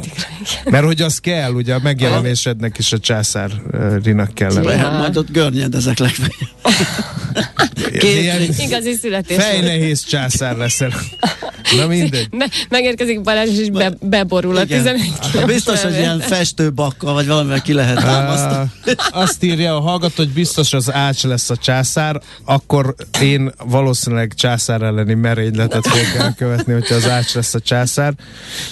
[0.64, 4.72] Mert hogy az kell, ugye a megjelenésednek is a császárinak kellene.
[4.72, 4.78] Ja.
[4.78, 6.50] Hát majd ott görnyedezek legfeljebb.
[8.00, 9.36] Ilyen Igazi születés.
[9.36, 10.92] fejnehéz császár leszel.
[11.78, 12.28] Na mindegy.
[12.30, 14.78] Me- megérkezik Balázs, és be, beborul a Igen.
[14.82, 20.14] 11 kilós Biztos, hogy ilyen festőbakkal, vagy valamivel ki lehet Uh, azt írja a hallgató,
[20.16, 26.72] hogy biztos az Ács lesz a császár, akkor én valószínűleg császár elleni merényletet fogok elkövetni,
[26.72, 28.14] hogyha az Ács lesz a császár.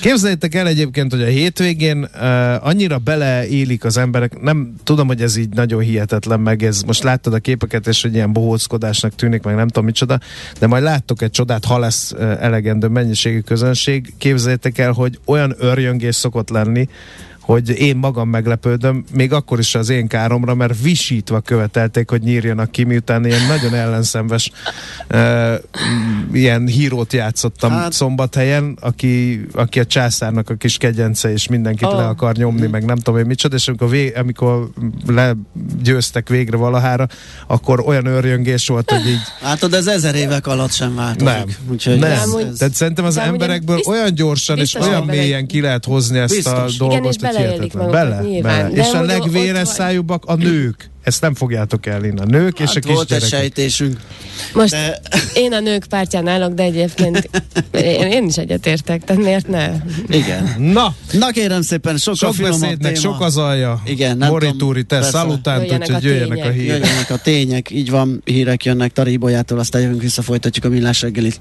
[0.01, 5.37] Képzeljétek el egyébként, hogy a hétvégén uh, annyira beleélik az emberek, nem tudom, hogy ez
[5.37, 9.55] így nagyon hihetetlen, meg ez most láttad a képeket, és hogy ilyen bohóckodásnak tűnik, meg
[9.55, 10.18] nem tudom micsoda,
[10.59, 14.14] de majd láttok egy csodát, ha lesz elegendő mennyiségű közönség.
[14.18, 16.88] Képzeljétek el, hogy olyan örjöngés szokott lenni,
[17.53, 22.71] hogy én magam meglepődöm, még akkor is az én káromra, mert visítva követelték, hogy nyírjanak
[22.71, 24.51] ki, miután ilyen nagyon ellenszenves
[25.11, 25.55] uh,
[26.33, 31.97] ilyen hírót játszottam hát, szombathelyen, aki, aki a császárnak a kis kegyence, és mindenkit Oh.
[31.97, 34.69] le akar nyomni, meg nem tudom én micsoda, és amikor, vé, amikor
[35.07, 37.07] legyőztek végre valahára,
[37.47, 41.25] akkor olyan örjöngés volt, hogy így Hát de ez ezer évek alatt sem változik.
[41.35, 42.11] nem, Úgyhogy nem.
[42.11, 45.85] Ez, ez, Tehát szerintem az De emberekből bizt- olyan gyorsan és olyan mélyen ki lehet
[45.85, 46.77] hozni ezt a Biztos.
[46.77, 47.03] dolgot, Igen,
[47.42, 48.57] beleélik magukat Bele, nyilván.
[48.62, 48.74] bele.
[48.74, 50.90] De És a legvéres szájúbbak a nők.
[51.03, 52.20] Ezt nem fogjátok elinni.
[52.20, 54.00] A nők és a hát volt egy sejtésünk.
[54.55, 55.00] Most De-
[55.35, 57.31] én a nők pártján állok, de egyébként
[57.70, 59.70] én, én is egyetértek, tehát miért ne?
[60.09, 60.55] Igen.
[60.59, 63.12] Na, Na kérem szépen, sok, a sok finomabb beszédnek téma.
[63.12, 63.83] sok az alja.
[63.85, 66.53] Igen, nem Moritúri, te szalutánt, úgyhogy a jöjjenek a tények.
[66.55, 66.79] hírek.
[66.79, 71.03] Jöjjenek a tények, így van, hírek jönnek Tari Ibolyától, aztán jövünk vissza, folytatjuk a millás
[71.03, 71.40] reggelit.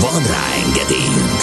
[0.00, 1.40] Van rá engedélyünk!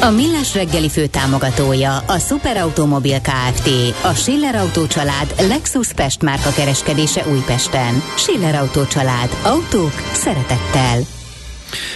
[0.00, 3.68] A Millás reggeli főtámogatója a Superautomobil KFT,
[4.02, 8.02] a Schiller Autó család Lexus Pest márka kereskedése Újpesten.
[8.16, 9.28] Schiller Autó család.
[9.42, 11.00] Autók szeretettel.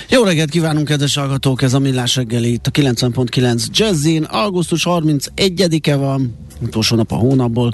[0.09, 1.63] Jó reggelt kívánunk, kedves hallgatók!
[1.63, 4.23] Ez a Millás reggeli itt a 90.9 Jazzin.
[4.23, 7.73] Augusztus 31-e van, utolsó nap a hónapból,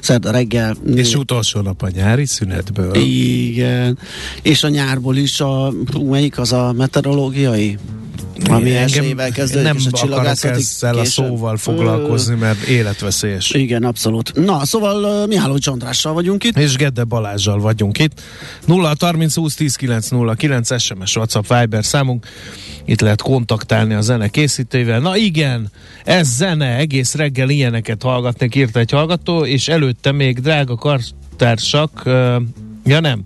[0.00, 0.76] szerda reggel.
[0.94, 2.94] És utolsó nap a nyári szünetből.
[2.94, 3.98] Igen.
[4.42, 5.72] És a nyárból is a,
[6.04, 7.78] melyik az a meteorológiai?
[8.48, 13.50] Ami elsőjével kezdődik, nem és a akarok ezzel a szóval foglalkozni, mert életveszélyes.
[13.50, 14.44] Igen, abszolút.
[14.44, 16.58] Na, szóval Mihály Csandrással vagyunk itt.
[16.58, 18.20] És Gede Balázsjal vagyunk itt.
[18.64, 22.26] 0 30 20 10 9 0 9 SMS, WhatsApp, Viber számunk.
[22.84, 25.00] Itt lehet kontaktálni a zene készítőivel.
[25.00, 25.70] Na igen,
[26.04, 32.02] ez zene, egész reggel ilyeneket hallgatnék, írta egy hallgató, és előtte még drága kartársak,
[32.84, 33.22] ja nem,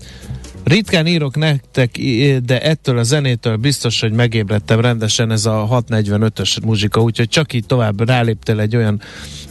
[0.65, 2.01] Ritkán írok nektek,
[2.45, 7.67] de ettől a zenétől biztos, hogy megébredtem rendesen ez a 645-ös muzsika, úgyhogy csak így
[7.67, 9.01] tovább ráléptél egy olyan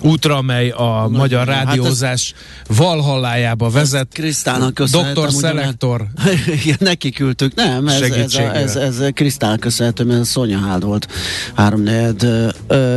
[0.01, 2.33] útra, amely a magyar hát rádiózás
[2.67, 4.07] valhallájába vezet.
[4.13, 5.13] Krisztálnak köszönhetem.
[5.13, 6.07] Doktor Szelektor.
[6.63, 7.55] Igen, neki küldtük.
[7.55, 11.07] Nem, ez, ez, a, ez, ez Krisztál köszönhető, mert Szonya Hád volt
[11.55, 11.83] 3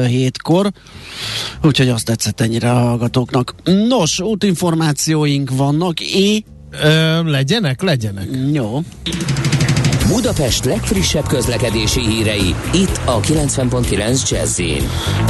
[0.07, 0.73] hétkor.
[1.63, 3.55] Úgyhogy azt tetszett ennyire a hallgatóknak.
[3.89, 6.01] Nos, útinformációink vannak.
[6.01, 6.45] É,
[6.81, 8.29] Ö, legyenek, legyenek.
[8.53, 8.81] jó.
[10.09, 14.61] Budapest legfrissebb közlekedési hírei, itt a 90.9 jazz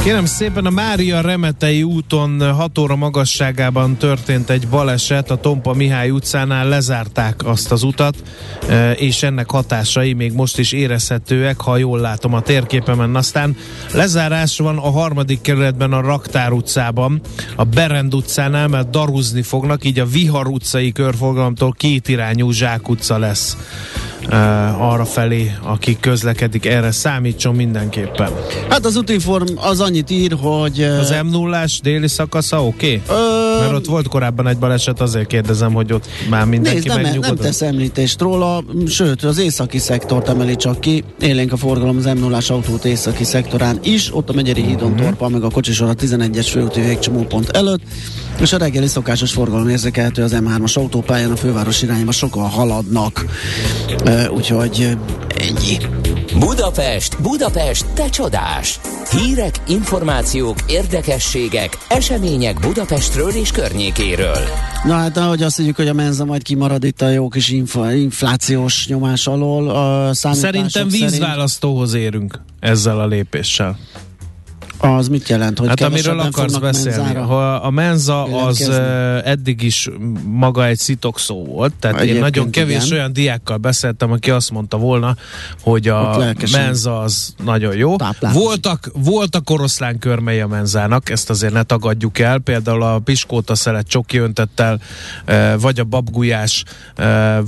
[0.03, 6.09] Kérem szépen, a Mária Remetei úton 6 óra magasságában történt egy baleset, a Tompa Mihály
[6.09, 8.15] utcánál lezárták azt az utat,
[8.69, 13.15] e, és ennek hatásai még most is érezhetőek, ha jól látom a térképemen.
[13.15, 13.55] Aztán
[13.93, 17.21] lezárás van a harmadik kerületben a Raktár utcában,
[17.55, 23.17] a Berend utcánál, mert daruzni fognak, így a Vihar utcai körforgalomtól két irányú Zsák utca
[23.17, 23.57] lesz
[24.29, 28.31] e, arra felé, aki közlekedik, erre számítson mindenképpen.
[28.69, 30.81] Hát az útinform az annyit ír, hogy...
[30.81, 33.01] Az ö, m 0 déli szakasza oké?
[33.05, 33.17] Okay?
[33.17, 37.19] ö, Mert ott volt korábban egy baleset, azért kérdezem, hogy ott már mindenki Nézd, nem,
[37.19, 41.03] nem tesz említést róla, sőt, az északi szektort emeli csak ki.
[41.19, 44.91] Élénk a forgalom az m 0 autót északi szektorán is, ott a Megyeri hídon Mhm.
[44.91, 45.17] uh-huh.
[45.17, 47.81] torpa, meg a kocsisor a 11-es főúti végcsomópont előtt,
[48.39, 53.25] és a reggeli szokásos forgalom érzékelhető az M3-as autópályán a főváros irányába sokan haladnak.
[54.05, 54.97] Uh, úgyhogy
[55.37, 55.77] ennyi.
[56.39, 58.79] Budapest, Budapest, te csodás!
[59.11, 64.37] Hírek, információk, érdekességek, események Budapestről és környékéről.
[64.85, 67.91] Na hát, ahogy azt mondjuk, hogy a menza majd kimarad itt a jó kis infla,
[67.93, 69.69] inflációs nyomás alól.
[69.69, 73.77] A Szerintem szerint- vízválasztóhoz érünk ezzel a lépéssel.
[74.83, 76.97] Az mit jelent, hogy Hát amiről akarsz beszélni.
[76.97, 77.23] menzára?
[77.25, 78.69] Ha a menza az
[79.23, 79.89] eddig is
[80.25, 82.97] maga egy szitokszó volt, tehát én Egyébként nagyon kevés igen.
[82.97, 85.15] olyan diákkal beszéltem, aki azt mondta volna,
[85.61, 87.95] hogy a menza az nagyon jó.
[87.95, 88.45] táplálkozik.
[88.47, 93.87] Voltak, voltak oroszlán körmei a menzának, ezt azért ne tagadjuk el, például a piskóta szelet
[93.87, 94.79] csoki öntettel,
[95.59, 96.63] vagy a babgulyás,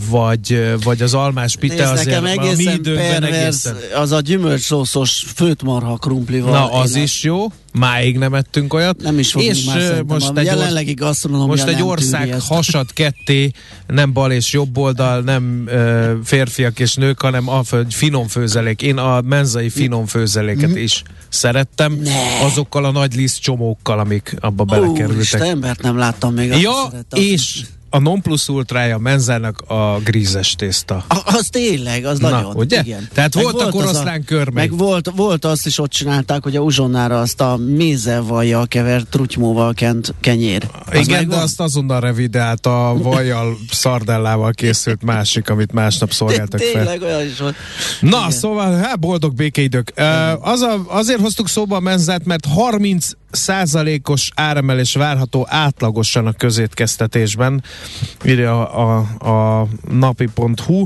[0.09, 3.75] vagy, vagy az almás pite Nézd, azért nekem egészen pervers, egészen.
[3.95, 6.51] az a gyümölcsszószos főtmarha krumplival.
[6.51, 7.47] Na, az Én is jó.
[7.73, 9.01] Máig nem ettünk olyat.
[9.01, 13.51] Nem is fogunk és már most egy, jelenlegi gasztronómia most egy ország hasad ketté,
[13.87, 18.81] nem bal és jobb oldal, nem ö, férfiak és nők, hanem a finom főzelék.
[18.81, 21.99] Én a menzai finom főzeléket is szerettem.
[22.03, 22.45] Ne.
[22.45, 25.15] azokkal a nagy liszt csomókkal, amik abba belekerültek.
[25.15, 26.49] Úristen, embert nem láttam még.
[26.61, 26.73] Ja,
[27.15, 31.03] és a non plus ultrája a menzának a grízes tészta.
[31.07, 32.55] A- Az tényleg, az Na, nagyon.
[32.55, 32.81] ugye?
[32.83, 33.07] Igen.
[33.13, 34.67] Tehát Meg voltak volt az oroszlán körmei.
[34.67, 39.73] Meg volt, volt azt is ott csinálták, hogy a uzsonnára azt a mézelvajjal kevert trutymóval
[39.73, 40.67] kent kenyér.
[40.85, 41.37] Az Igen, megvan?
[41.37, 46.71] de azt azonnal revidált a vajjal, szardellával készült másik, amit másnap szolgáltak fel.
[46.71, 47.55] Tényleg olyan is volt.
[47.99, 48.31] Na, Igen.
[48.31, 49.93] szóval, hát boldog békeidők.
[49.97, 56.31] Uh, az a, azért hoztuk szóba a menzát, mert 30 százalékos áremelés várható átlagosan a
[56.31, 57.63] közétkeztetésben,
[58.25, 60.85] írja a, a, a napi.hu.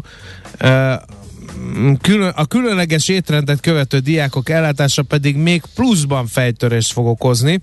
[2.36, 7.62] A különleges étrendet követő diákok ellátása pedig még pluszban fejtörést fog okozni.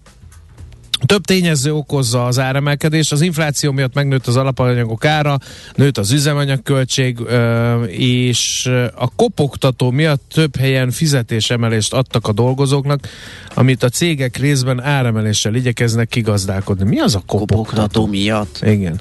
[1.06, 5.38] Több tényező okozza az áremelkedést, az infláció miatt megnőtt az alapanyagok ára,
[5.74, 7.18] nőtt az üzemanyagköltség,
[7.86, 13.08] és a kopogtató miatt több helyen fizetésemelést adtak a dolgozóknak,
[13.54, 16.84] amit a cégek részben áremeléssel igyekeznek kigazdálkodni.
[16.84, 17.56] Mi az a kopogtató?
[17.56, 18.58] Kopogtató miatt.
[18.62, 19.00] Igen.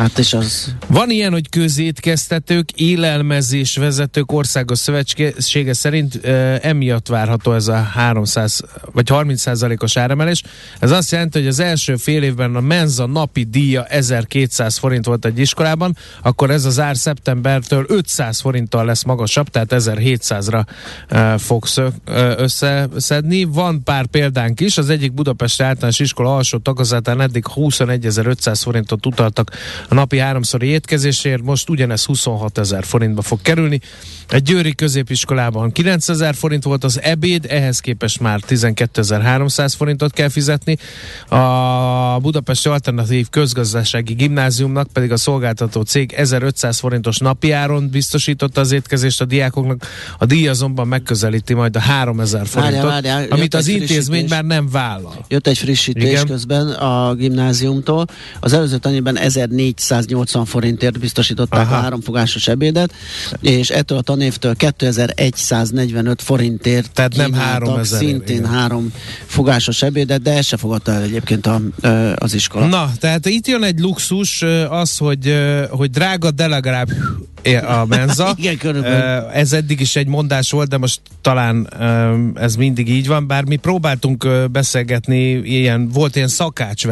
[0.00, 0.74] Hát és az...
[0.86, 8.60] Van ilyen, hogy közétkeztetők, élelmezés vezetők országos szövetsége szerint e, emiatt várható ez a 300
[8.92, 10.42] vagy 30 százalékos áremelés.
[10.78, 15.24] Ez azt jelenti, hogy az első fél évben a menza napi díja 1200 forint volt
[15.24, 20.64] egy iskolában, akkor ez az ár szeptembertől 500 forinttal lesz magasabb, tehát 1700-ra
[21.08, 23.44] e, fog szö, e, összeszedni.
[23.44, 29.50] Van pár példánk is, az egyik Budapest általános iskola alsó tagozatán eddig 21.500 forintot utaltak
[29.90, 33.80] a napi háromszori étkezésért, most ugyanez 26 ezer forintba fog kerülni.
[34.28, 40.28] Egy győri középiskolában 9 ezer forint volt az ebéd, ehhez képest már 12.300 forintot kell
[40.28, 40.76] fizetni.
[41.28, 48.72] A Budapesti Alternatív Közgazdasági Gimnáziumnak pedig a szolgáltató cég 1500 forintos napi áron biztosította az
[48.72, 49.86] étkezést a diákoknak.
[50.18, 54.68] A díj azonban megközelíti majd a 3000 forintot, várjá, várjá, amit az intézmény már nem
[54.70, 55.24] vállal.
[55.28, 56.26] Jött egy frissítés Igen.
[56.26, 58.06] közben a gimnáziumtól.
[58.40, 61.76] Az előző tanévben 1400 280 forintért biztosították Aha.
[61.76, 62.92] a háromfogásos ebédet,
[63.40, 68.50] és ettől a tanévtől 2145 forintért Tehát nem 3000 szintén igen.
[68.50, 68.92] három
[69.26, 71.60] fogásos ebédet, de ezt se fogadta el egyébként a,
[72.14, 72.66] az iskola.
[72.66, 75.34] Na, tehát itt jön egy luxus, az, hogy,
[75.70, 76.88] hogy drága, de legalább
[77.66, 78.34] a menza.
[78.38, 79.30] Igen, körülbelül.
[79.30, 81.68] Ez eddig is egy mondás volt, de most talán
[82.34, 86.86] ez mindig így van, bár mi próbáltunk beszélgetni, ilyen, volt ilyen szakács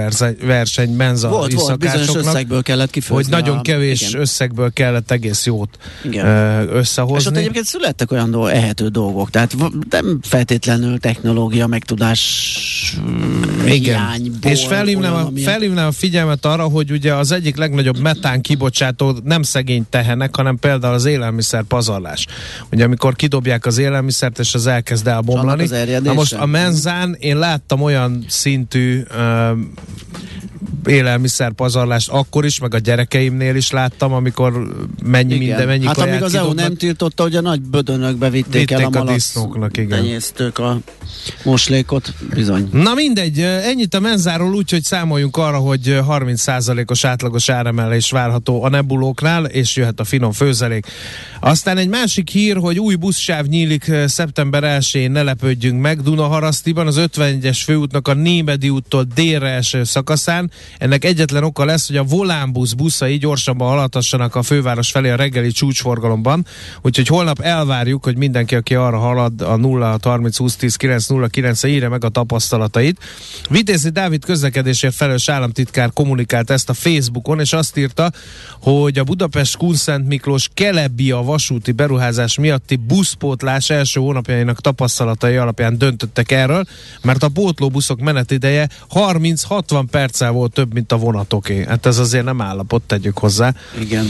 [0.44, 2.06] verseny menza volt, volt, szakácsoknak.
[2.06, 3.16] bizonyos összegből kellett kifőzni.
[3.16, 4.20] hogy nagyon a, kevés igen.
[4.20, 6.26] összegből kellett egész jót Igen.
[6.26, 7.38] ö, És ott összehozni.
[7.38, 9.56] egyébként születtek olyan dolgok, ehető dolgok, tehát
[9.90, 12.20] nem feltétlenül technológia, megtudás
[13.00, 14.50] mm, hiányból.
[14.50, 19.42] És felhívnám a, felhívnám a figyelmet arra, hogy ugye az egyik legnagyobb metán kibocsátó nem
[19.42, 22.26] szegény tehenek, hanem például az élelmiszer pazarlás.
[22.72, 25.68] Ugye amikor kidobják az élelmiszert, és az elkezd elbomlani.
[26.02, 29.50] Na most a menzán én láttam olyan szintű ö,
[30.86, 34.52] élelmiszer pazarlást akkor is, meg a gyerekeimnél is láttam, amikor
[35.04, 35.46] mennyi Igen.
[35.46, 38.94] minden, mennyi Hát amíg az EU nem tiltotta, hogy a nagy bödönökbe vitték, el Vitték
[38.94, 39.98] a a malac disznóknak, igen.
[39.98, 40.78] tenyésztők a
[41.44, 42.68] moslékot, bizony.
[42.72, 48.68] Na mindegy, ennyit a menzáról úgy, hogy számoljunk arra, hogy 30%-os átlagos áremelés várható a
[48.68, 50.86] nebulóknál, és jöhet a finom főzelék.
[51.40, 56.86] Aztán egy másik hír, hogy új buszsáv nyílik eh, szeptember 1-én, ne lepődjünk meg, Dunaharasztiban,
[56.86, 60.50] az 51-es főútnak a Némedi úttól délre eső szakaszán.
[60.78, 62.04] Ennek egyetlen oka lesz, hogy a
[62.52, 66.46] volánbusz buszai gyorsabban haladhassanak a főváros felé a reggeli csúcsforgalomban,
[66.82, 71.26] úgyhogy holnap elvárjuk, hogy mindenki, aki arra halad, a 0 30 20 10 9 0
[71.26, 73.00] 9 írja meg a tapasztalatait.
[73.50, 78.10] Vitézi Dávid közlekedésért felelős államtitkár kommunikált ezt a Facebookon, és azt írta,
[78.60, 86.30] hogy a Budapest Kunszent Miklós Kelebia vasúti beruházás miatti buszpótlás első hónapjainak tapasztalatai alapján döntöttek
[86.30, 86.64] erről,
[87.02, 91.64] mert a pótlóbuszok menetideje 30-60 perccel volt több, mint a vonatoké.
[91.64, 93.54] Hát ez azért nem állapot, tegyük hozzá.
[93.80, 94.06] Igen.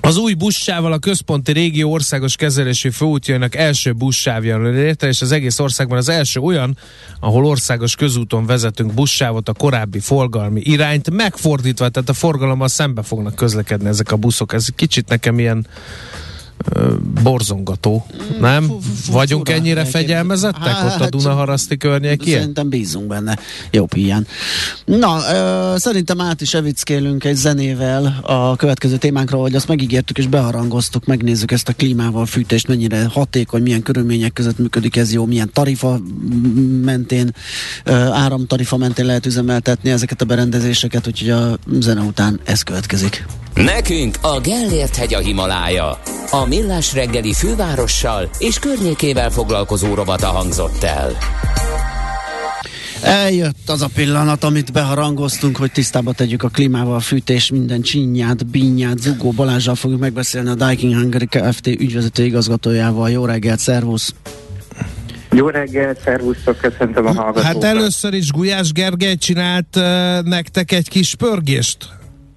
[0.00, 5.58] Az új buszsával a központi régió országos kezelési főútjainak első buszsávja létre, és az egész
[5.58, 6.76] országban az első olyan,
[7.20, 13.34] ahol országos közúton vezetünk buszsávot a korábbi forgalmi irányt megfordítva, tehát a forgalommal szembe fognak
[13.34, 14.52] közlekedni ezek a buszok.
[14.52, 15.66] Ez kicsit nekem ilyen
[17.22, 18.06] borzongató,
[18.40, 18.66] nem?
[18.66, 22.38] fu- fu- Vagyunk fura ennyire fegyelmezettek ott a Hát, Dunaharaszti környékén?
[22.38, 23.38] Szerintem bízunk benne.
[23.70, 24.26] Jobb ilyen.
[24.84, 30.26] Na, ö, szerintem át is evickélünk egy zenével a következő témánkra, hogy azt megígértük és
[30.26, 35.50] beharangoztuk, megnézzük ezt a klímával, fűtést, mennyire hatékony, milyen körülmények között működik ez jó, milyen
[35.52, 36.00] tarifa
[36.82, 37.34] mentén,
[37.84, 43.26] ö, áramtarifa mentén lehet üzemeltetni ezeket a berendezéseket, úgyhogy a zene után ez következik.
[43.54, 46.00] Nekünk a Gellért hegy a Himalája.
[46.30, 51.10] A Millás reggeli fővárossal és környékével foglalkozó rovata hangzott el.
[53.02, 58.46] Eljött az a pillanat, amit beharangoztunk, hogy tisztába tegyük a klímával, a fűtés, minden csinyát,
[58.46, 61.66] bínyát, Zugó Balázsral fogjuk megbeszélni a Daikin Hungary Kft.
[61.66, 63.10] ügyvezető igazgatójával.
[63.10, 64.14] Jó reggelt, szervusz!
[65.30, 67.42] Jó reggelt, szervusztok, köszöntöm a hallgatókat.
[67.42, 69.82] Hát először is Gulyás Gergely csinált uh,
[70.22, 71.88] nektek egy kis pörgést,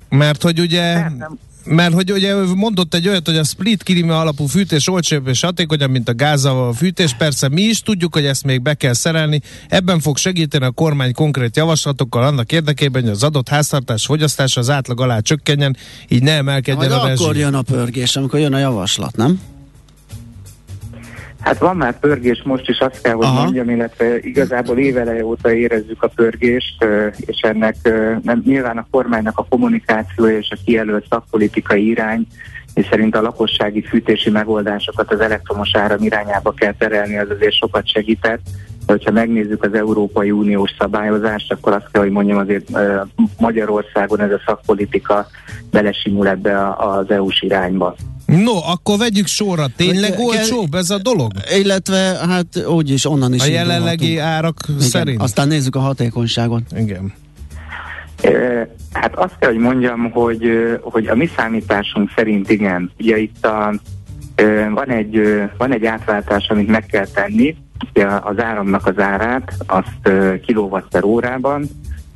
[0.09, 0.93] mert hogy ugye...
[0.93, 1.37] Nem, nem.
[1.65, 5.89] Mert hogy ugye mondott egy olyat, hogy a split klíma alapú fűtés olcsóbb és hatékonyabb,
[5.89, 7.13] mint a gázzal fűtés.
[7.13, 9.41] Persze mi is tudjuk, hogy ezt még be kell szerelni.
[9.69, 14.69] Ebben fog segíteni a kormány konkrét javaslatokkal annak érdekében, hogy az adott háztartás fogyasztása az
[14.69, 17.23] átlag alá csökkenjen, így ne emelkedjen Majd a rezsi.
[17.23, 19.39] akkor jön a pörgés, amikor jön a javaslat, nem?
[21.41, 23.41] Hát van már pörgés most is, azt kell, hogy Aha.
[23.41, 26.85] mondjam, illetve igazából éveleje óta érezzük a pörgést,
[27.25, 27.75] és ennek
[28.23, 32.27] nem, nyilván a kormánynak a kommunikációja és a kijelölt szakpolitikai irány,
[32.73, 37.87] és szerint a lakossági fűtési megoldásokat az elektromos áram irányába kell terelni, az azért sokat
[37.87, 38.41] segített.
[38.85, 42.69] De hogyha megnézzük az Európai Uniós szabályozást, akkor azt kell, hogy mondjam, azért
[43.39, 45.27] Magyarországon ez a szakpolitika
[45.71, 47.95] belesimul ebbe az EU-s irányba.
[48.31, 49.65] No, akkor vegyük sorra.
[49.75, 51.31] Tényleg Hogy- olcsóbb ez a dolog?
[51.59, 51.97] Illetve
[52.29, 55.21] hát úgyis onnan is A jelenlegi árak Igen, szerint?
[55.21, 56.61] Aztán nézzük a hatékonyságot.
[56.75, 57.13] Igen.
[58.91, 60.43] Hát azt kell, hogy mondjam, hogy,
[60.81, 62.91] hogy a mi számításunk szerint igen.
[62.99, 63.73] Ugye itt a,
[64.73, 65.21] van, egy,
[65.57, 67.55] van egy átváltás, amit meg kell tenni.
[68.21, 70.09] Az áramnak az árát, azt
[70.45, 71.69] kilowatt per órában,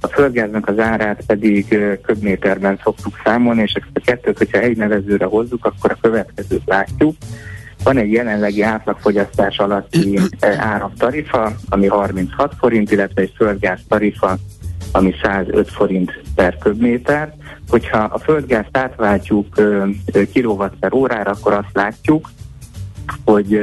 [0.06, 5.26] a földgáznak az árát pedig köbméterben szoktuk számolni, és ezt a kettőt, hogyha egy nevezőre
[5.26, 7.16] hozzuk, akkor a következőt látjuk.
[7.84, 10.20] Van egy jelenlegi átlagfogyasztás alatti
[10.58, 14.38] áramtarifa, ami 36 forint, illetve egy földgáz tarifa,
[14.92, 17.34] ami 105 forint per köbméter.
[17.68, 19.62] Hogyha a földgázt átváltjuk
[20.32, 22.30] kilowatt per órára, akkor azt látjuk,
[23.26, 23.54] hogy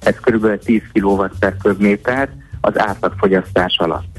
[0.00, 0.58] ez kb.
[0.58, 2.28] 10 kilowatt per köbméter
[2.60, 4.13] az átlagfogyasztás alatt.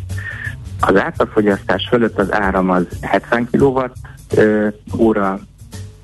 [0.80, 3.96] Az átlagfogyasztás fölött az áram az 70 kilowatt
[4.98, 5.40] óra,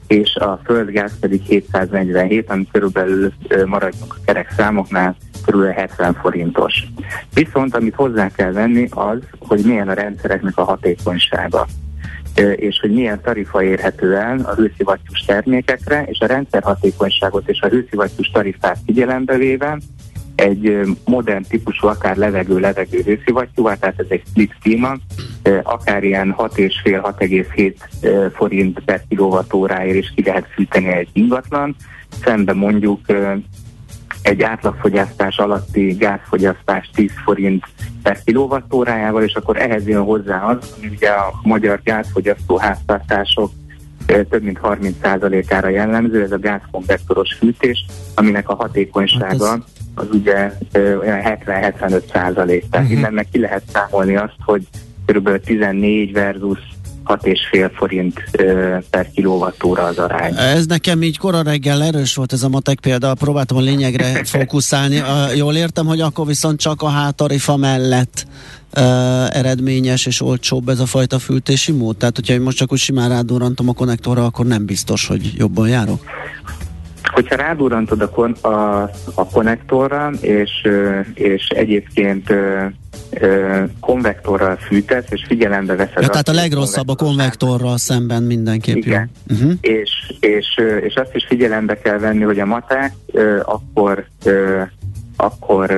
[0.08, 3.34] és a földgáz pedig 747, ami körülbelül
[3.66, 5.16] maradjunk a kerek számoknál,
[5.46, 6.88] körülbelül 70 forintos.
[7.34, 11.68] Viszont amit hozzá kell venni az, hogy milyen a rendszereknek a hatékonysága
[12.56, 17.68] és hogy milyen tarifa érhető el a hőszivattyús termékekre, és a rendszer hatékonyságot és a
[17.68, 19.78] hőszivattyús tarifát figyelembe véve
[20.42, 24.98] egy modern típusú, akár levegő-levegő hőszivattyúvá, tehát ez egy split klíma,
[25.64, 31.76] akár ilyen 6,5-6,7 ö, forint per kilovattóráért is ki lehet fűteni egy ingatlan,
[32.24, 33.00] szembe mondjuk
[34.22, 37.66] egy átlagfogyasztás alatti gázfogyasztás 10 forint
[38.04, 43.52] per kilovattórájával, és akkor ehhez jön hozzá az, ami ugye a magyar gázfogyasztó háztartások
[44.06, 47.86] több mint 30%-ára jellemző, ez a gázkonvektoros fűtés,
[48.16, 52.70] aminek a hatékonysága Hát az ugye ö, olyan 70-75 százalék.
[52.70, 52.98] Tehát Mhm.
[52.98, 54.62] innen ki lehet számolni azt, hogy
[55.06, 55.30] kb.
[55.46, 56.58] 14 versus
[57.04, 60.34] 6,5 forint ö, per kilovattóra az arány.
[60.38, 65.00] Ez nekem így kora reggel erős volt ez a matek példa, próbáltam a lényegre fókuszálni.
[65.00, 68.26] A, jól értem, hogy akkor viszont csak a hátarifa mellett
[68.78, 71.98] uh, eredményes és olcsóbb ez a fajta fűtési mód?
[71.98, 75.68] Tehát, hogyha én most csak úgy simán rádurrantom a konnektorra, akkor nem biztos, hogy jobban
[75.68, 76.04] járok?
[77.12, 78.82] Hogyha rádurrantod a, kon- a,
[79.16, 80.68] a konnektorra, és,
[81.14, 82.34] és egyébként
[83.80, 89.10] konvektorral fűtesz, és figyelembe veszed Ja, tehát a legrosszabb a konvektorral szemben mindenképp Igen.
[89.28, 89.36] jó.
[89.36, 89.52] Uh-huh.
[89.62, 90.48] és, és,
[90.82, 92.94] és azt is figyelembe kell venni, hogy a maták
[93.44, 94.06] akkor,
[95.16, 95.72] akkor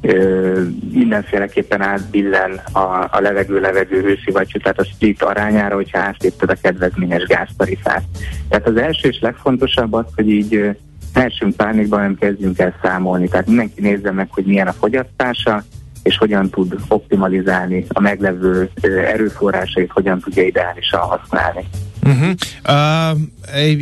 [0.00, 7.24] ö, mindenféleképpen átbillen a, a levegő-levegő hőszivattyú, tehát a split arányára, hogyha átlépted a kedvezményes
[7.24, 8.02] gáztarifát.
[8.48, 10.70] Tehát az első és legfontosabb az, hogy így ö,
[11.14, 13.28] ne essünk pánikba, nem kezdjünk el számolni.
[13.28, 15.62] Tehát mindenki nézze meg, hogy milyen a fogyasztása,
[16.02, 21.64] és hogyan tud optimalizálni a meglevő erőforrásait, hogyan tudja ideálisan használni.
[22.02, 22.30] Uh-huh.
[22.68, 23.18] Uh,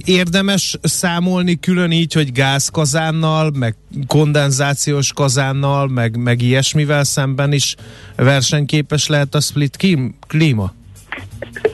[0.05, 3.75] érdemes számolni külön így, hogy gázkazánnal, meg
[4.07, 7.75] kondenzációs kazánnal, meg, meg ilyesmivel szemben is
[8.17, 10.73] versenyképes lehet a split kim- klíma?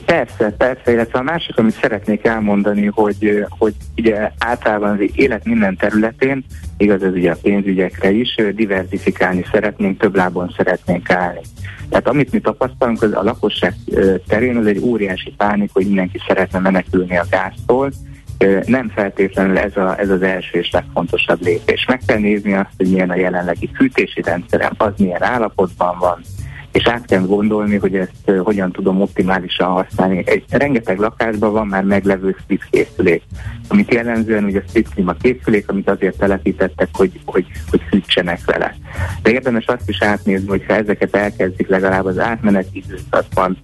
[0.05, 5.77] Persze, persze, illetve a másik, amit szeretnék elmondani, hogy, hogy ugye általában az élet minden
[5.77, 6.45] területén,
[6.77, 11.41] igaz ez ugye a pénzügyekre is, diversifikálni szeretnénk, több lábon szeretnénk állni.
[11.89, 13.75] Tehát amit mi tapasztalunk, az a lakosság
[14.27, 17.93] terén az egy óriási pánik, hogy mindenki szeretne menekülni a gáztól,
[18.67, 21.85] nem feltétlenül ez, a, ez az első és legfontosabb lépés.
[21.87, 26.21] Meg kell nézni azt, hogy milyen a jelenlegi fűtési rendszerem, az milyen állapotban van,
[26.75, 30.23] és át kell gondolni, hogy ezt hogyan tudom optimálisan használni.
[30.27, 33.23] Egy rengeteg lakásban van már meglevő split készülék,
[33.69, 38.77] amit jellemzően ugye split klíma készülék, amit azért telepítettek, hogy, hogy, hogy fűtsenek vele.
[39.23, 43.57] De érdemes azt is átnézni, hogy ha ezeket elkezdik legalább az átmeneti időszakban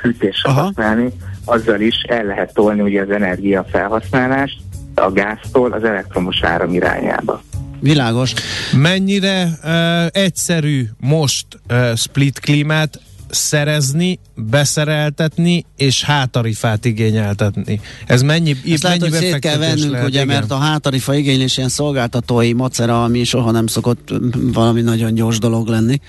[0.00, 1.08] fűtésre használni,
[1.44, 4.60] azzal is el lehet tolni ugye az energia felhasználást
[4.94, 7.40] a gáztól az elektromos áram irányába.
[7.80, 8.32] Világos.
[8.76, 13.00] Mennyire uh, egyszerű most uh, split klímát
[13.30, 17.80] szerezni, beszereltetni és hátarifát igényeltetni?
[18.06, 20.36] Ez mennyi, Ezt lehet, hogy szét kell vennünk, lehet, ugye, igen.
[20.36, 24.14] mert a hátarifa igénylés ilyen szolgáltatói macera, ami soha nem szokott
[24.52, 26.00] valami nagyon gyors dolog lenni.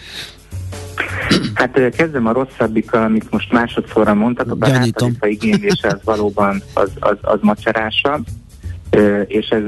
[1.54, 7.18] Hát kezdem a rosszabbikkal, amit most másodszorra mondtatok, a hátarifa igénylése az valóban az, az,
[7.22, 8.51] az macserásabb, Ö,
[9.28, 9.64] és ez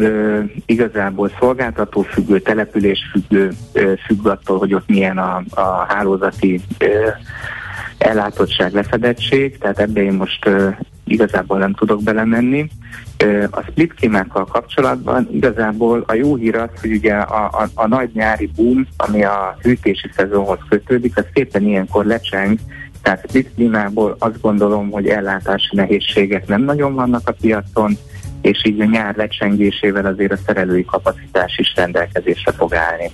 [0.65, 3.51] igazából szolgáltató függő, település függő,
[4.05, 6.61] függ attól, hogy ott milyen a, a hálózati
[7.97, 10.49] ellátottság, lefedettség, tehát ebbe én most
[11.05, 12.69] igazából nem tudok belemenni.
[13.51, 18.09] A split klímákkal kapcsolatban igazából a jó hír az, hogy ugye a, a, a nagy
[18.13, 22.57] nyári boom, ami a hűtési szezonhoz kötődik, az szépen ilyenkor lecseng,
[23.01, 27.97] tehát split klímából azt gondolom, hogy ellátási nehézségek nem nagyon vannak a piacon,
[28.43, 33.11] és így a nyár lecsengésével azért a szerelői kapacitás is rendelkezésre fog állni.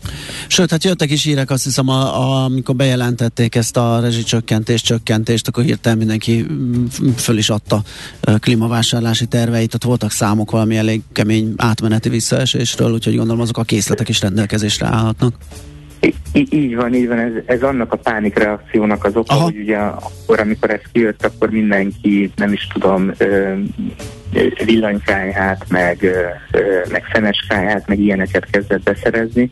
[0.48, 5.48] Sőt, hát jöttek is hírek, azt hiszem, a, a, amikor bejelentették ezt a rezsicsökkentést, csökkentést,
[5.48, 7.82] akkor hirtelen mindenki mm, föl is adta
[8.40, 14.10] klímavásárlási terveit, ott voltak számok valami elég kemény átmeneti visszaesésről, úgyhogy gondolom azok a készletek
[14.10, 15.34] is rendelkezésre állhatnak.
[16.34, 19.44] Í- így van, így van, ez, ez annak a pánikreakciónak az oka, Aha.
[19.44, 23.54] hogy ugye akkor, amikor ez kijött, akkor mindenki, nem is tudom, ö,
[24.34, 26.06] ö, villanykáját, meg,
[26.92, 29.52] meg szemeskáját, meg ilyeneket kezdett beszerezni,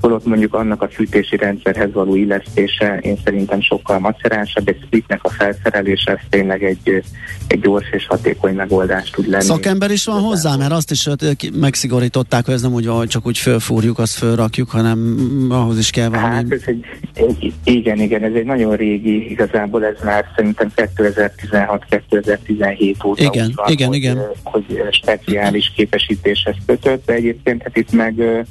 [0.00, 5.30] holott mondjuk annak a fűtési rendszerhez való illesztése én szerintem sokkal macerásabb, egy splitnek a
[5.30, 7.02] felszerelése ez tényleg egy,
[7.46, 9.44] egy gyors és hatékony megoldás tud lenni.
[9.44, 11.08] Szakember is van hozzá, mert azt is
[11.52, 15.78] megszigorították, hogy ez nem úgy van, hogy csak úgy fölfúrjuk, azt fölrakjuk, hanem mm, ahhoz
[15.78, 16.34] is kell valami.
[16.34, 16.84] Hát ez egy,
[17.14, 23.70] egy, igen, igen, ez egy nagyon régi, igazából ez már szerintem 2016-2017 óta Igen, van,
[23.70, 24.18] igen, hogy, igen.
[24.42, 28.46] hogy speciális képesítéshez kötött, de egyébként hát itt meg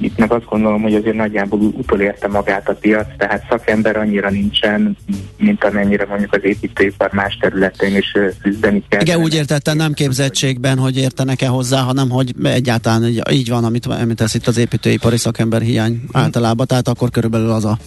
[0.00, 4.96] itt meg azt gondolom, hogy azért nagyjából utolérte magát a piac, tehát szakember annyira nincsen,
[5.36, 9.00] mint amennyire mondjuk az építőipar más területén is ö, küzdeni kell.
[9.00, 13.86] Igen, úgy értettem, nem képzettségben, hogy értenek-e hozzá, hanem hogy egyáltalán így, így van, amit
[13.86, 17.78] említesz itt az építőipari szakember hiány általában, tehát akkor körülbelül az a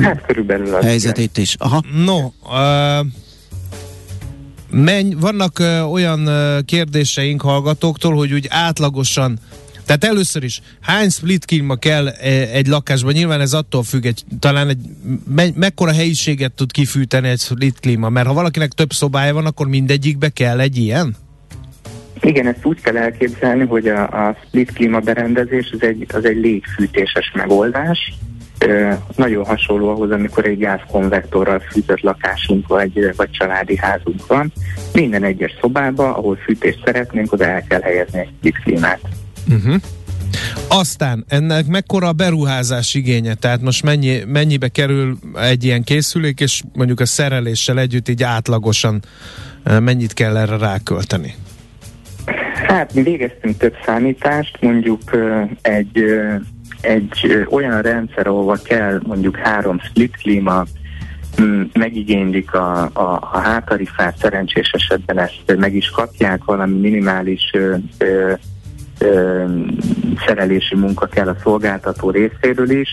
[0.00, 0.84] Hát körülbelül az.
[0.84, 1.28] helyzet igen.
[1.28, 1.56] itt is.
[1.58, 1.82] Aha.
[2.04, 3.06] No, uh,
[4.70, 9.38] menj, vannak uh, olyan uh, kérdéseink hallgatóktól, hogy úgy átlagosan
[9.86, 12.12] tehát először is, hány split klíma kell e,
[12.52, 13.12] egy lakásban?
[13.12, 14.78] Nyilván ez attól függ, egy, talán egy,
[15.34, 19.66] me, mekkora helyiséget tud kifűteni egy split klíma, mert ha valakinek több szobája van, akkor
[19.66, 21.16] mindegyikbe kell egy ilyen?
[22.20, 26.36] Igen, ezt úgy kell elképzelni, hogy a, a split klíma berendezés az egy, az egy
[26.36, 28.14] légfűtéses megoldás.
[28.58, 34.52] Ö, nagyon hasonló ahhoz, amikor egy gázkonvektorral fűtött lakásunk vagy, vagy családi házunk van.
[34.92, 39.00] Minden egyes szobába, ahol fűtést szeretnénk, oda el kell helyezni egy split klímát.
[39.48, 39.74] Uh-huh.
[40.68, 43.34] Aztán ennek mekkora a beruházás igénye?
[43.34, 49.02] Tehát most mennyi, mennyibe kerül egy ilyen készülék, és mondjuk a szereléssel együtt így átlagosan
[49.62, 51.34] eh, mennyit kell erre rákölteni?
[52.66, 56.34] Hát mi végeztünk több számítást, mondjuk ö, egy, ö,
[56.80, 60.64] egy olyan rendszer, ahova kell mondjuk három split klíma,
[61.40, 67.74] mm, megigénylik a, a, a hátarifát, szerencsés esetben ezt meg is kapják, valami minimális ö,
[67.98, 68.32] ö,
[70.26, 72.88] szerelési munka kell a szolgáltató részéről is.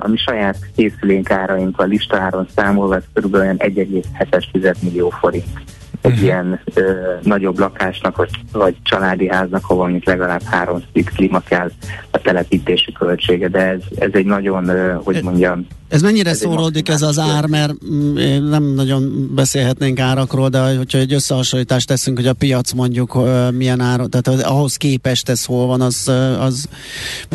[0.00, 3.34] A mi saját készülénk áraink a listáron számolva, ez kb.
[3.34, 6.24] olyan 1,7 millió forint egy uh-huh.
[6.24, 6.92] ilyen ö,
[7.22, 10.82] nagyobb lakásnak vagy, vagy családi háznak, ahol mondjuk legalább három
[11.14, 11.70] klíma kell
[12.10, 16.88] a telepítési költsége, de ez, ez egy nagyon, ö, hogy mondjam, Ez mennyire Ez szóródik
[16.88, 18.14] ez az ár, mert mm,
[18.48, 23.80] nem nagyon beszélhetnénk árakról, de hogyha egy összehasonlítást teszünk, hogy a piac mondjuk ö, milyen
[23.80, 26.68] ára, tehát ahhoz képest ez hol van, az, az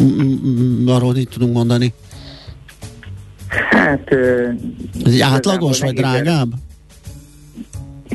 [0.02, 1.94] mm, mm, arról így tudunk mondani.
[3.70, 4.10] hát...
[5.06, 6.54] Ez egy átlagos vagy drágább?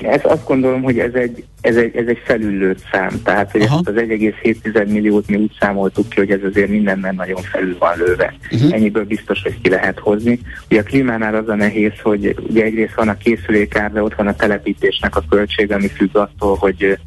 [0.03, 3.23] Ez azt gondolom, hogy ez egy, ez egy, ez egy felüllőtt szám.
[3.25, 3.75] Tehát, hogy Aha.
[3.75, 7.97] ezt az 1,7 milliót mi úgy számoltuk ki, hogy ez azért mindenben nagyon felül van
[7.97, 8.35] lőve.
[8.51, 8.73] Uh-huh.
[8.73, 10.41] Ennyiből biztos, hogy ki lehet hozni.
[10.71, 14.27] Ugye a klímánál az a nehéz, hogy ugye egyrészt van a készülékár, de ott van
[14.27, 16.99] a telepítésnek a költség, ami függ attól, hogy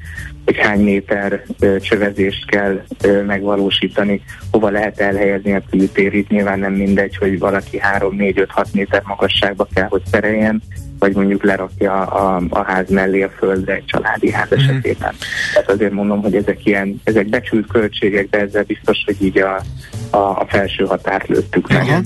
[0.46, 4.22] hogy hány méter ö, csövezést kell ö, megvalósítani,
[4.52, 6.30] hova lehet elhelyezni a kültérit.
[6.30, 10.62] Nyilván nem mindegy, hogy valaki 3, 4, 5, 6 méter magasságba kell, hogy szereljen,
[11.02, 15.14] vagy mondjuk lerakja a, a ház mellé a földre egy családi ház esetében.
[15.54, 19.62] Tehát azért mondom, hogy ezek ilyen, ezek becsült költségek, de ezzel biztos, hogy így a,
[20.10, 21.82] a, a felső határt lőttük meg.
[21.82, 22.02] Aha.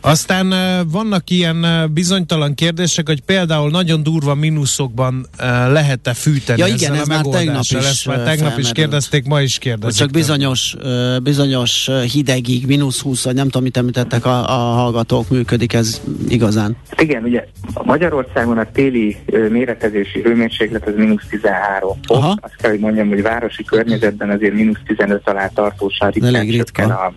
[0.00, 0.54] Aztán
[0.90, 6.96] vannak ilyen bizonytalan kérdések, hogy például nagyon durva mínuszokban eh, lehet-e fűteni Ja, igen, a
[6.96, 9.98] ez már tegnap is, Ezt már tegnap is kérdezték, ma is Hogy kérdezik.
[10.00, 10.76] csak bizonyos,
[11.22, 16.76] bizonyos hidegig, mínusz 20, vagy nem tudom, mit említettek a, a hallgatók, működik ez igazán.
[16.98, 17.44] Igen, ugye
[17.84, 19.16] Magyarországon a téli
[19.48, 22.16] méretezési hőmérséklet az mínusz 13 fok.
[22.16, 22.36] Aha.
[22.40, 26.82] Azt kell, hogy mondjam, hogy városi környezetben azért mínusz 15 alá tartósan ritkán Elég ritka.
[26.82, 27.12] a,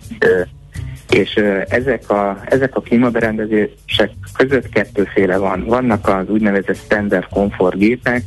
[1.10, 1.34] és
[1.68, 5.64] ezek a, ezek a klímaberendezések között kettőféle van.
[5.64, 8.22] Vannak az úgynevezett standard komfort gépek,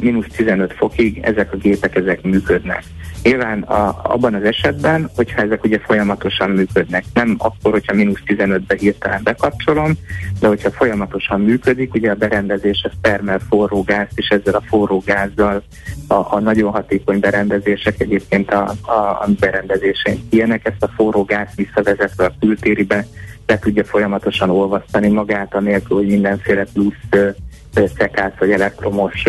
[0.00, 2.82] mínusz 15 fokig ezek a gépek ezek működnek.
[3.22, 8.76] Nyilván a, abban az esetben, hogyha ezek ugye folyamatosan működnek, nem akkor, hogyha mínusz 15-be
[8.78, 9.92] hirtelen bekapcsolom,
[10.40, 15.02] de hogyha folyamatosan működik, ugye a berendezés ez termel forró gázt, és ezzel a forró
[15.06, 15.62] gázzal
[16.06, 21.54] a, a nagyon hatékony berendezések egyébként a, a, a berendezéseink ilyenek, ezt a forró gázt
[21.54, 23.06] visszavezetve a kültéribe
[23.46, 27.32] le tudja folyamatosan olvasztani magát, anélkül, hogy mindenféle plusz
[27.98, 29.22] szekász vagy elektromos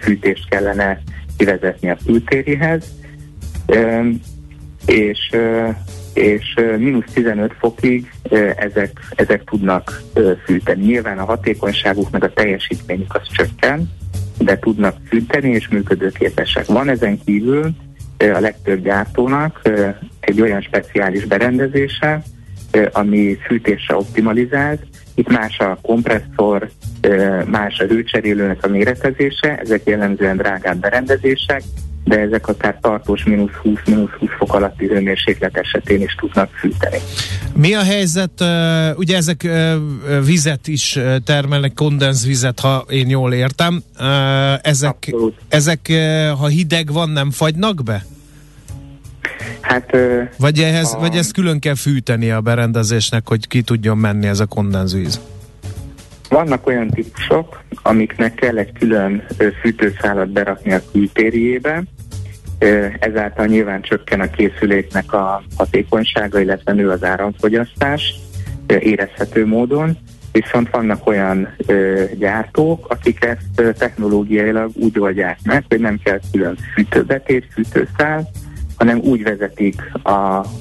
[0.00, 1.00] fűtést kellene
[1.36, 2.84] kivezetni a kültérihez.
[4.86, 5.30] És
[6.16, 8.12] és mínusz 15 fokig
[8.56, 10.02] ezek, ezek tudnak
[10.44, 10.84] fűteni.
[10.84, 13.90] Nyilván a hatékonyságuk meg a teljesítményük az csökken,
[14.38, 16.66] de tudnak fűteni és működőképesek.
[16.66, 17.70] Van ezen kívül
[18.18, 19.62] a legtöbb gyártónak
[20.20, 22.22] egy olyan speciális berendezése,
[22.92, 24.82] ami fűtésre optimalizált.
[25.14, 26.70] Itt más a kompresszor,
[27.46, 31.62] más a hőcserélőnek a méretezése, ezek jellemzően drágább berendezések,
[32.06, 36.96] de ezek akár tartós mínusz 20, mínusz 20 fok alatti hőmérséklet esetén is tudnak fűteni.
[37.56, 38.44] Mi a helyzet?
[38.96, 39.48] Ugye ezek
[40.24, 43.82] vizet is termelnek, kondenzvizet, ha én jól értem.
[44.62, 45.34] Ezek, Abszolút.
[45.48, 45.92] ezek
[46.38, 48.04] ha hideg van, nem fagynak be?
[49.60, 49.96] Hát
[50.38, 54.40] Vagy, ehhez, A- vagy ezt külön kell fűteni a berendezésnek, hogy ki tudjon menni ez
[54.40, 55.20] a kondenzvíz?
[56.28, 59.22] vannak olyan típusok, amiknek kell egy külön
[59.60, 61.95] fűtőszálat berakni a kültérjébe, Ö,
[62.98, 68.14] ezáltal nyilván csökken a készüléknek a hatékonysága, illetve nő az áramfogyasztás
[68.66, 69.98] érezhető módon,
[70.32, 71.48] viszont vannak olyan
[72.18, 78.30] gyártók, akik ezt technológiailag úgy oldják meg, hogy nem kell külön fűtőbetét, fűtőszál,
[78.76, 80.10] hanem úgy vezetik a,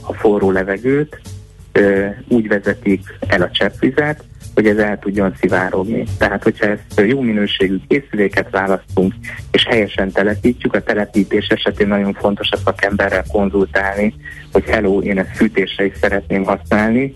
[0.01, 1.21] a forró levegőt,
[2.27, 4.23] úgy vezetik el a cseppvizet,
[4.55, 6.03] hogy ez el tudjon szivárogni.
[6.17, 9.13] Tehát, hogyha ezt jó minőségű készüléket választunk,
[9.51, 14.13] és helyesen telepítjük, a telepítés esetén nagyon fontos a szakemberrel konzultálni,
[14.51, 17.15] hogy hello, én ezt fűtésre is szeretném használni,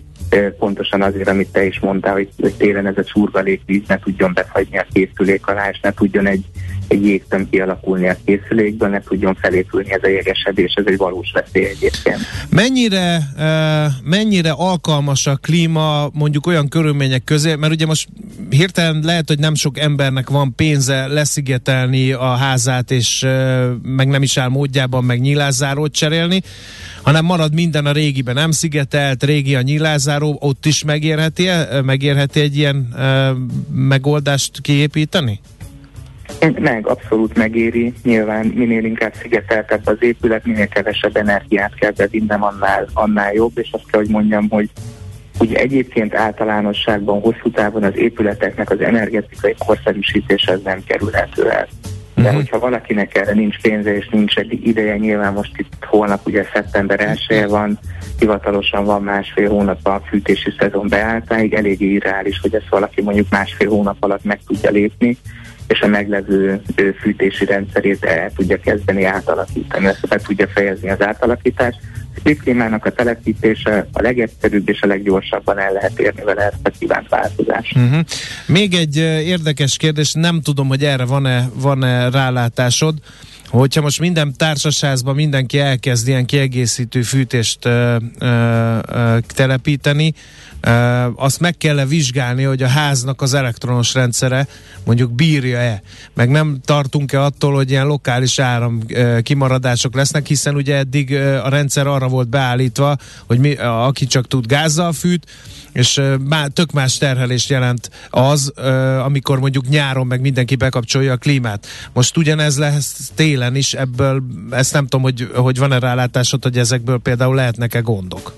[0.60, 4.78] pontosan azért, amit te is mondtál, hogy, hogy télen ez a csurgalékvíz ne tudjon befagyni
[4.78, 6.46] a készülék alá, és ne tudjon egy,
[6.90, 11.66] egy jégtöm kialakulni a készülékből, ne tudjon felépülni ez a jégesedés, ez egy valós veszély
[11.66, 12.20] egyébként.
[12.50, 18.08] Mennyire, uh, mennyire alkalmas a klíma mondjuk olyan körülmények közé, mert ugye most
[18.50, 24.22] hirtelen lehet, hogy nem sok embernek van pénze leszigetelni a házát, és uh, meg nem
[24.22, 26.42] is áll módjában meg nyílászárót cserélni,
[27.02, 31.48] hanem marad minden a régiben, nem szigetelt, régi a nyílászáró, ott is megérheti,
[31.84, 33.38] megérheti egy ilyen uh,
[33.72, 35.40] megoldást kiépíteni?
[36.60, 37.94] Meg, abszolút megéri.
[38.04, 43.70] Nyilván minél inkább szigeteltebb az épület, minél kevesebb energiát kell bevinnem, annál, annál jobb, és
[43.72, 44.70] azt kell, hogy mondjam, hogy
[45.40, 51.68] ugye egyébként általánosságban hosszú távon az épületeknek az energetikai korszerűsítése nem kerülhető el.
[52.16, 52.36] De Mhm.
[52.36, 57.00] hogyha valakinek erre nincs pénze és nincs egy ideje, nyilván most itt holnap ugye szeptember
[57.00, 57.80] 1 van,
[58.20, 63.70] hivatalosan van másfél hónap a fűtési szezon beálltáig, eléggé irreális, hogy ezt valaki mondjuk másfél
[63.70, 65.18] hónap alatt meg tudja lépni,
[65.70, 71.02] és a meglevő ö, fűtési rendszerét el tudja kezdeni átalakítani, ezt be tudja fejezni az
[71.02, 71.80] átalakítást.
[72.24, 76.70] A klímának a telepítése a legegyszerűbb és a leggyorsabban el lehet érni vele ezt a
[76.80, 77.76] kívánt változást.
[77.76, 78.00] Uh-huh.
[78.46, 82.96] Még egy érdekes kérdés, nem tudom, hogy erre van-e, van-e rálátásod,
[83.48, 90.14] hogyha most minden társasházban mindenki elkezd ilyen kiegészítő fűtést uh, uh, uh, telepíteni,
[91.16, 94.48] azt meg kell vizsgálni, hogy a háznak az elektronos rendszere
[94.86, 95.82] mondjuk bírja-e,
[96.14, 98.82] meg nem tartunk-e attól, hogy ilyen lokális áram
[99.22, 104.46] kimaradások lesznek, hiszen ugye eddig a rendszer arra volt beállítva, hogy mi, aki csak tud
[104.46, 105.26] gázzal fűt,
[105.72, 106.02] és
[106.54, 108.54] tök más terhelést jelent az,
[109.04, 111.68] amikor mondjuk nyáron meg mindenki bekapcsolja a klímát.
[111.94, 116.98] Most ugyanez lesz télen is, ebből ezt nem tudom, hogy, hogy van-e rálátásod, hogy ezekből
[116.98, 118.34] például lehetnek-e gondok.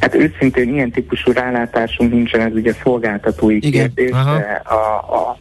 [0.00, 3.70] Hát őszintén ilyen típusú rálátásunk nincsen, ez ugye szolgáltatói Igen.
[3.70, 4.38] kérdés, Aha.
[4.38, 5.36] de a, a,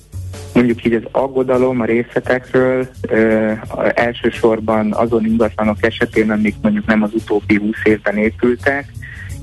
[0.53, 3.51] mondjuk így az aggodalom a részletekről ö,
[3.93, 8.85] elsősorban azon ingatlanok esetén, amik mondjuk nem az utóbbi 20 évben épültek,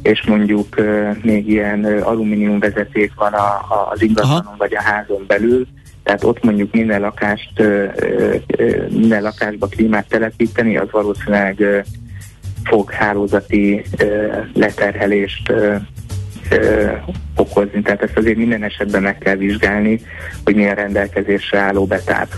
[0.02, 4.54] és mondjuk ö, még ilyen ö, alumínium vezeték van a, a, az ingatlanon Aha.
[4.58, 5.66] vagy a házon belül,
[6.02, 7.84] tehát ott mondjuk minden lakást, ö,
[8.46, 11.78] ö, minden lakásba klímát telepíteni, az valószínűleg ö,
[12.66, 13.84] fog hálózati
[14.54, 15.52] leterhelést
[17.36, 17.82] okozni.
[17.82, 20.00] Tehát ezt azért minden esetben meg kell vizsgálni,
[20.44, 22.28] hogy milyen rendelkezésre álló betáp.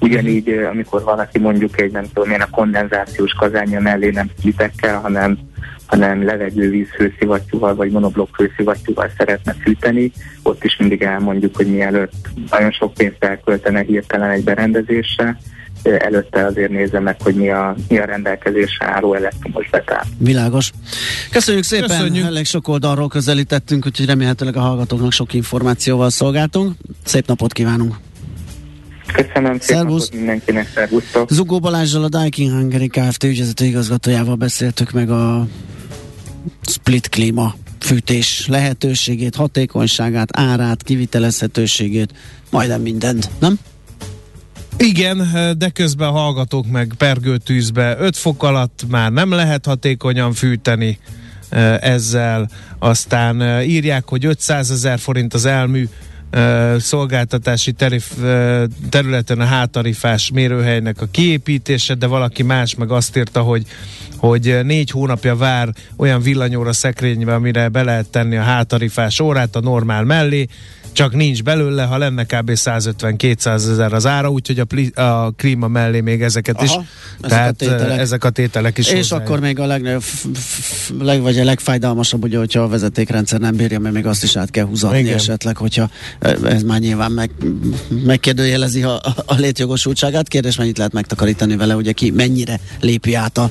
[0.00, 5.38] Ugyanígy, amikor valaki mondjuk egy, nem tudom én, a kondenzációs kazánja mellé nem splitekkel, hanem
[5.88, 10.12] hanem levegővíz hőszivattyúval vagy monoblokk hőszivattyúval szeretne fűteni,
[10.42, 15.36] ott is mindig elmondjuk, hogy mielőtt nagyon sok pénzt elköltene hirtelen egy berendezésre,
[15.82, 20.04] előtte azért nézze meg, hogy mi a, mi a rendelkezésre álló elektromos betáp.
[20.18, 20.70] Világos.
[21.30, 22.24] Köszönjük szépen, Köszönjük.
[22.26, 26.74] elég sok oldalról közelítettünk, úgyhogy remélhetőleg a hallgatóknak sok információval szolgáltunk.
[27.04, 27.94] Szép napot kívánunk!
[29.12, 31.30] Köszönöm szépen mindenkinek, szervusztok!
[31.30, 33.24] Zugó Balázsral a Daikin Hungary Kft.
[33.24, 35.46] ügyvezető igazgatójával beszéltük meg a
[36.62, 42.12] split klíma fűtés lehetőségét, hatékonyságát, árát, kivitelezhetőségét,
[42.50, 43.58] majdnem mindent, nem?
[44.78, 50.98] Igen, de közben hallgatók meg pergőtűzbe 5 fok alatt már nem lehet hatékonyan fűteni
[51.80, 52.50] ezzel.
[52.78, 55.88] Aztán írják, hogy 500 ezer forint az elmű
[56.78, 58.12] szolgáltatási terif,
[58.88, 63.66] területen a hátarifás mérőhelynek a kiépítése, de valaki más meg azt írta, hogy
[64.18, 69.60] hogy négy hónapja vár olyan villanyóra szekrénybe, amire be lehet tenni a hátarifás órát a
[69.60, 70.46] normál mellé,
[70.92, 72.50] csak nincs belőle, ha lenne kb.
[72.54, 77.28] 150-200 ezer az ára, úgyhogy a, pli, a klíma mellé még ezeket Aha, is, ezek
[77.30, 77.98] tehát a tételek.
[77.98, 79.28] ezek a tételek is És hozzájönnek.
[79.28, 80.02] akkor még a legnagyobb,
[81.00, 84.50] leg, vagy a legfájdalmasabb, ugye, hogyha a vezetékrendszer nem bírja, mert még azt is át
[84.50, 85.14] kell húzatni Igen.
[85.14, 87.30] esetleg, hogyha eh, ez már nyilván meg,
[88.04, 90.28] megkérdőjelezi a, a létjogosultságát.
[90.28, 93.50] Kérdés, mennyit lehet megtakarítani vele, ugye ki mennyire lépi át a,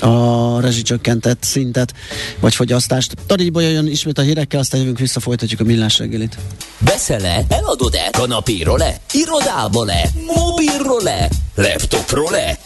[0.00, 1.94] a rezsicsökkentett szintet,
[2.40, 3.14] vagy fogyasztást.
[3.26, 6.38] Tarigyból jön ismét a hírekkel, aztán jövünk vissza, folytatjuk a millás reggelit.
[6.78, 7.44] Veszel-e?
[7.48, 8.08] Eladod-e?
[8.12, 8.96] Kanapéról-e?
[9.12, 10.10] Irodából-e?
[10.34, 11.28] Mobilról-e?
[11.54, 12.58] Laptopról-e?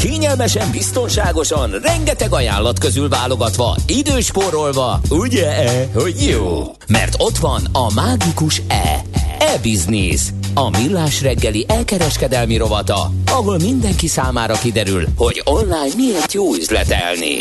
[0.00, 6.74] Kényelmesen, biztonságosan, rengeteg ajánlat közül válogatva, időspórolva, ugye-e, hogy jó?
[6.86, 9.02] Mert ott van a mágikus E.
[9.38, 10.20] E-Business.
[10.54, 17.36] A millás reggeli elkereskedelmi rovata, ahol mindenki számára kiderül, hogy online miért jó üzletelni.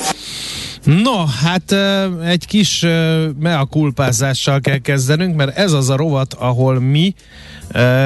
[0.83, 1.75] No, hát
[2.25, 7.13] egy kis ö, mea kulpázással kell kezdenünk, mert ez az a rovat, ahol mi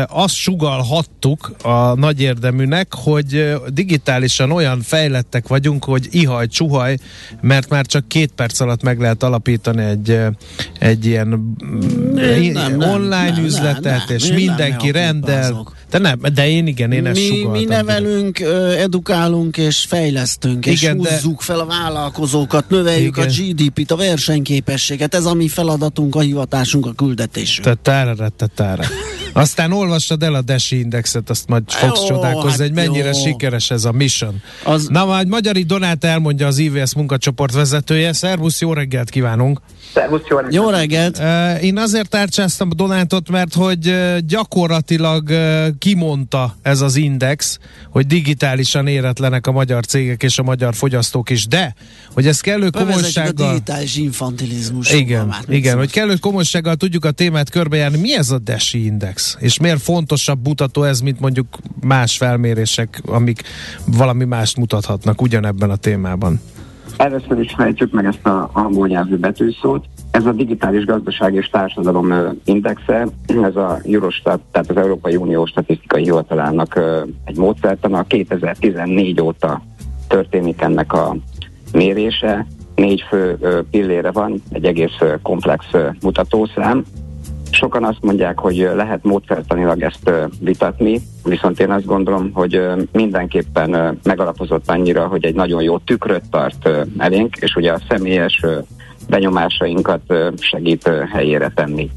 [0.07, 6.97] azt sugalhattuk a nagy érdeműnek, hogy digitálisan olyan fejlettek vagyunk, hogy ihaj, csuhaj,
[7.41, 10.19] mert már csak két perc alatt meg lehet alapítani egy,
[10.79, 15.73] egy ilyen mm, nem, nem, online nem, üzletet, nem, nem, és nem mindenki mea rendel.
[15.89, 18.39] De nem, de én igen, én ezt mi, mi nevelünk,
[18.77, 23.29] edukálunk és fejlesztünk, és Igen, de- húzzuk fel a vállalkozókat, növeljük Igen.
[23.29, 25.15] a GDP-t, a versenyképességet.
[25.15, 27.67] Ez a mi feladatunk, a hivatásunk, a küldetésünk.
[27.67, 28.83] Tatára, tatára.
[29.33, 33.23] Aztán olvassad el a Desi Indexet, azt majd fogsz Jó, csodálkozni, hát hogy mennyire jó.
[33.25, 34.41] sikeres ez a mission.
[34.63, 38.13] Az- Na majd Magyari Donát elmondja az IVS munkacsoport vezetője.
[38.13, 39.59] Szervusz, jó reggelt kívánunk!
[39.93, 40.53] Szervusz, jó reggelt!
[40.53, 41.61] Jó reggelt!
[41.61, 45.29] Én azért tárcsáztam a Donátot, mert hogy gyakorlatilag
[45.79, 47.57] kimondta ez az index,
[47.89, 51.75] hogy digitálisan éretlenek a magyar cégek és a magyar fogyasztók is, de
[52.13, 53.51] hogy ez kellő Bevezetjük a komolysággal...
[53.51, 54.91] digitális infantilizmus.
[54.91, 57.97] Igen, igen, hogy kellő komolysággal tudjuk a témát körbejárni.
[57.99, 59.22] Mi ez a DESI index?
[59.39, 61.47] És miért fontosabb mutató ez, mint mondjuk
[61.81, 63.41] más felmérések, amik
[63.97, 66.39] valami mást mutathatnak ugyanebben a témában?
[66.97, 69.85] Először is fejtsük meg ezt a angol nyelvű betűszót.
[70.11, 72.13] Ez a digitális gazdaság és társadalom
[72.45, 73.07] indexe,
[73.43, 76.79] ez a Eurostat, tehát az Európai Unió statisztikai hivatalának
[77.25, 78.03] egy módszertana.
[78.03, 79.61] 2014 óta
[80.07, 81.15] történik ennek a
[81.73, 82.45] mérése.
[82.75, 83.37] Négy fő
[83.71, 85.65] pillére van, egy egész komplex
[86.01, 86.85] mutatószám.
[87.53, 94.69] Sokan azt mondják, hogy lehet módszertanilag ezt vitatni, viszont én azt gondolom, hogy mindenképpen megalapozott
[94.69, 98.45] annyira, hogy egy nagyon jó tükröt tart elénk, és ugye a személyes
[99.09, 101.89] benyomásainkat segít helyére tenni.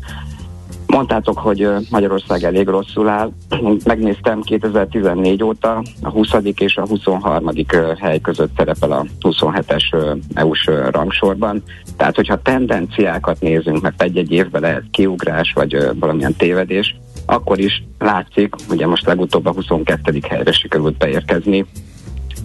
[0.87, 3.32] Mondtátok, hogy Magyarország elég rosszul áll.
[3.84, 6.28] Megnéztem 2014 óta a 20.
[6.57, 7.51] és a 23.
[7.72, 11.62] ö, hely között szerepel a 27-es ö, EU-s rangsorban.
[11.97, 18.55] Tehát, hogyha tendenciákat nézünk, mert egy-egy évben lehet kiugrás, vagy valamilyen tévedés, akkor is látszik,
[18.70, 20.18] ugye most legutóbb a 22.
[20.28, 21.66] helyre sikerült beérkezni,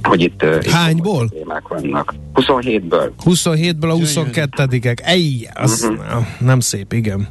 [0.03, 1.29] hogy itt Hányból?
[1.29, 2.13] témák vannak.
[2.35, 4.97] 27-ből, 27-ből a 22-ek.
[5.03, 6.17] Ej, az Mhm.
[6.39, 7.27] nem szép, igen.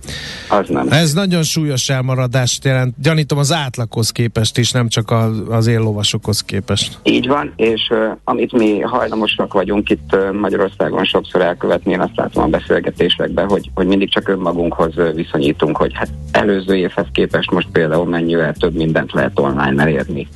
[0.49, 0.87] az nem.
[0.91, 2.95] Ez nagyon súlyos elmaradást jelent.
[3.03, 6.99] Gyanítom az átlaghoz képest is, nem csak a, az éllovasokhoz képest.
[7.03, 12.17] Így van, és uh, amit mi hajlamosak vagyunk itt uh, Magyarországon sokszor elkövetni, én azt
[12.17, 17.51] látom a beszélgetésekben, hogy, hogy mindig csak önmagunkhoz uh, viszonyítunk, hogy hát előző évhez képest
[17.51, 20.29] most például mennyivel több mindent lehet online elérni.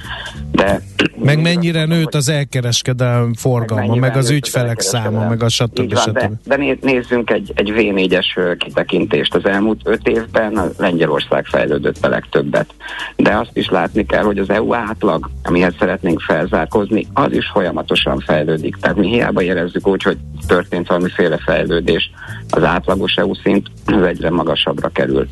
[0.53, 0.82] De
[1.24, 5.77] Meg mennyire nőtt az elkereskedelem forgalma, meg, az ügyfelek száma, meg a Így stb.
[5.77, 6.37] van, de, stb.
[6.45, 9.35] de né- nézzünk egy, egy V4-es ö, kitekintést.
[9.35, 12.75] Az elmúlt öt évben Lengyelország fejlődött a legtöbbet.
[13.16, 18.18] De azt is látni kell, hogy az EU átlag, amihez szeretnénk felzárkozni, az is folyamatosan
[18.18, 18.77] fejlődik.
[18.77, 22.11] Tehát mi hiába érezzük úgy, hogy történt valamiféle fejlődés,
[22.51, 25.29] az átlagos EU szint az egyre magasabbra kerül.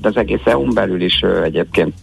[0.00, 1.94] De az egész EU-n belül is egyébként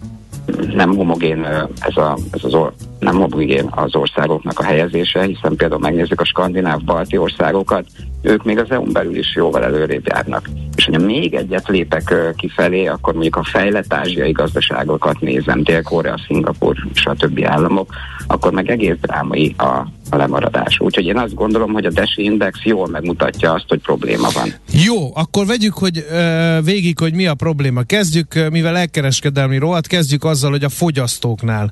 [0.73, 1.43] nem homogén
[1.79, 6.25] ez, a, ez az or, nem homogén az országoknak a helyezése, hiszen például megnézzük a
[6.25, 7.85] skandináv balti országokat,
[8.21, 10.49] ők még az EU-n belül is jóval előrébb járnak.
[10.75, 16.75] És hogyha még egyet lépek kifelé, akkor mondjuk a fejlett ázsiai gazdaságokat nézem, Dél-Korea, Szingapur
[17.17, 17.93] többi államok,
[18.27, 20.79] akkor meg egész drámai a, a lemaradás.
[20.79, 24.53] Úgyhogy én azt gondolom, hogy a DESI Index jól megmutatja azt, hogy probléma van.
[24.85, 27.81] Jó, akkor vegyük hogy ö, végig, hogy mi a probléma.
[27.83, 31.71] Kezdjük, mivel elkereskedelmi rohadt, kezdjük azzal, hogy a fogyasztóknál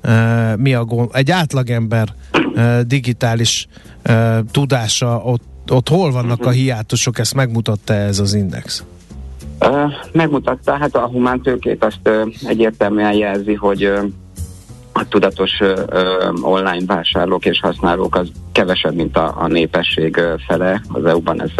[0.00, 0.10] ö,
[0.56, 1.08] mi a gond.
[1.12, 2.08] Egy átlagember
[2.54, 3.66] ö, digitális
[4.02, 8.84] ö, tudása, ott, ott hol vannak a hiátusok, ezt megmutatta ez az index?
[9.58, 14.00] Ö, megmutatta, hát a humántőkét azt ö, egyértelműen jelzi, hogy ö,
[15.02, 15.60] a tudatos
[16.42, 20.80] online vásárlók és használók az kevesebb, mint a, a népesség fele.
[20.88, 21.50] Az EU-ban ez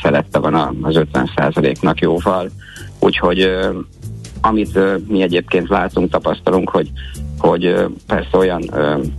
[0.00, 2.50] felette van az 50%-nak jóval.
[3.00, 3.50] Úgyhogy
[4.40, 4.78] amit
[5.08, 6.90] mi egyébként látunk, tapasztalunk, hogy
[7.38, 8.70] hogy persze olyan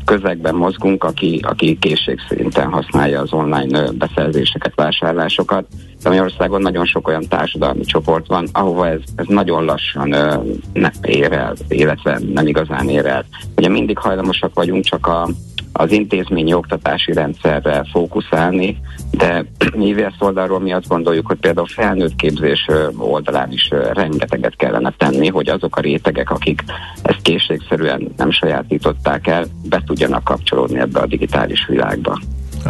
[0.06, 5.66] közegben mozgunk, aki, aki készségszinten használja az online beszerzéseket, vásárlásokat.
[6.04, 10.36] De Magyarországon nagyon sok olyan társadalmi csoport van, ahova ez, ez nagyon lassan ö,
[10.74, 13.26] ne ér el, illetve nem igazán ér el.
[13.56, 15.30] Ugye mindig hajlamosak vagyunk csak a,
[15.72, 18.78] az intézményi oktatási rendszerre fókuszálni,
[19.12, 19.46] de
[19.90, 25.50] IVS oldalról mi azt gondoljuk, hogy például felnőtt képzés oldalán is rengeteget kellene tenni, hogy
[25.50, 26.64] azok a rétegek, akik
[27.02, 32.20] ezt készségszerűen nem sajátították el, be tudjanak kapcsolódni ebbe a digitális világba.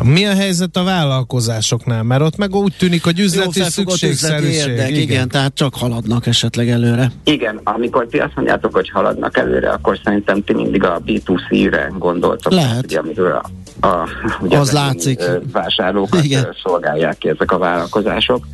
[0.03, 2.03] Mi a helyzet a vállalkozásoknál?
[2.03, 4.49] Mert ott meg úgy tűnik, hogy üzleti szükségszerűség.
[4.49, 5.01] üzleti érdek, igen.
[5.01, 7.11] igen, tehát csak haladnak esetleg előre.
[7.23, 12.51] Igen, amikor ti azt mondjátok, hogy haladnak előre, akkor szerintem ti mindig a B2C-re gondoltok.
[12.51, 12.83] Lehet.
[12.83, 13.41] Ugye, amiről
[13.79, 14.07] a, a,
[14.41, 15.21] ugye Az látszik.
[15.51, 16.55] Vásárlókat Igen.
[16.63, 18.45] szolgálják ki ezek a vállalkozások.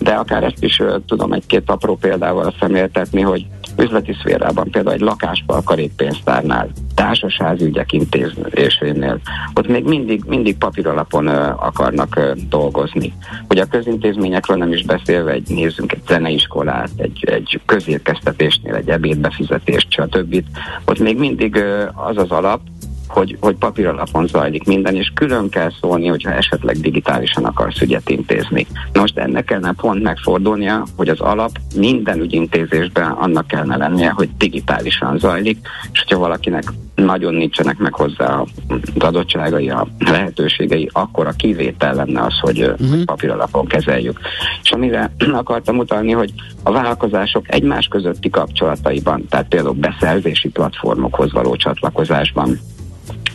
[0.00, 3.46] De akár ezt is tudom egy-két apró példával szemléltetni, hogy
[3.78, 9.20] üzleti szférában például egy lakáspalkarékpénztárnál, társasági ügyek intézésénél,
[9.54, 13.12] ott még mindig, mindig papíralapon ö, akarnak ö, dolgozni.
[13.48, 19.86] Hogy a közintézményekről nem is beszélve, egy, nézzünk egy zeneiskolát, egy, egy közérkeztetésnél, egy ebédbefizetést,
[19.90, 20.44] stb.
[20.84, 22.60] Ott még mindig ö, az az alap,
[23.08, 28.66] hogy, hogy papíralapon zajlik minden, és külön kell szólni, hogyha esetleg digitálisan akarsz ügyet intézni.
[28.92, 34.28] Na most ennek kellene pont megfordulnia, hogy az alap minden ügyintézésben annak kellene lennie, hogy
[34.36, 35.58] digitálisan zajlik,
[35.92, 42.20] és hogyha valakinek nagyon nincsenek meg hozzá az adottságai, a lehetőségei, akkor a kivétel lenne
[42.20, 43.04] az, hogy uh-huh.
[43.04, 44.20] papíralapon kezeljük.
[44.62, 46.32] És amire akartam utalni, hogy
[46.62, 52.58] a vállalkozások egymás közötti kapcsolataiban, tehát például beszerzési platformokhoz való csatlakozásban,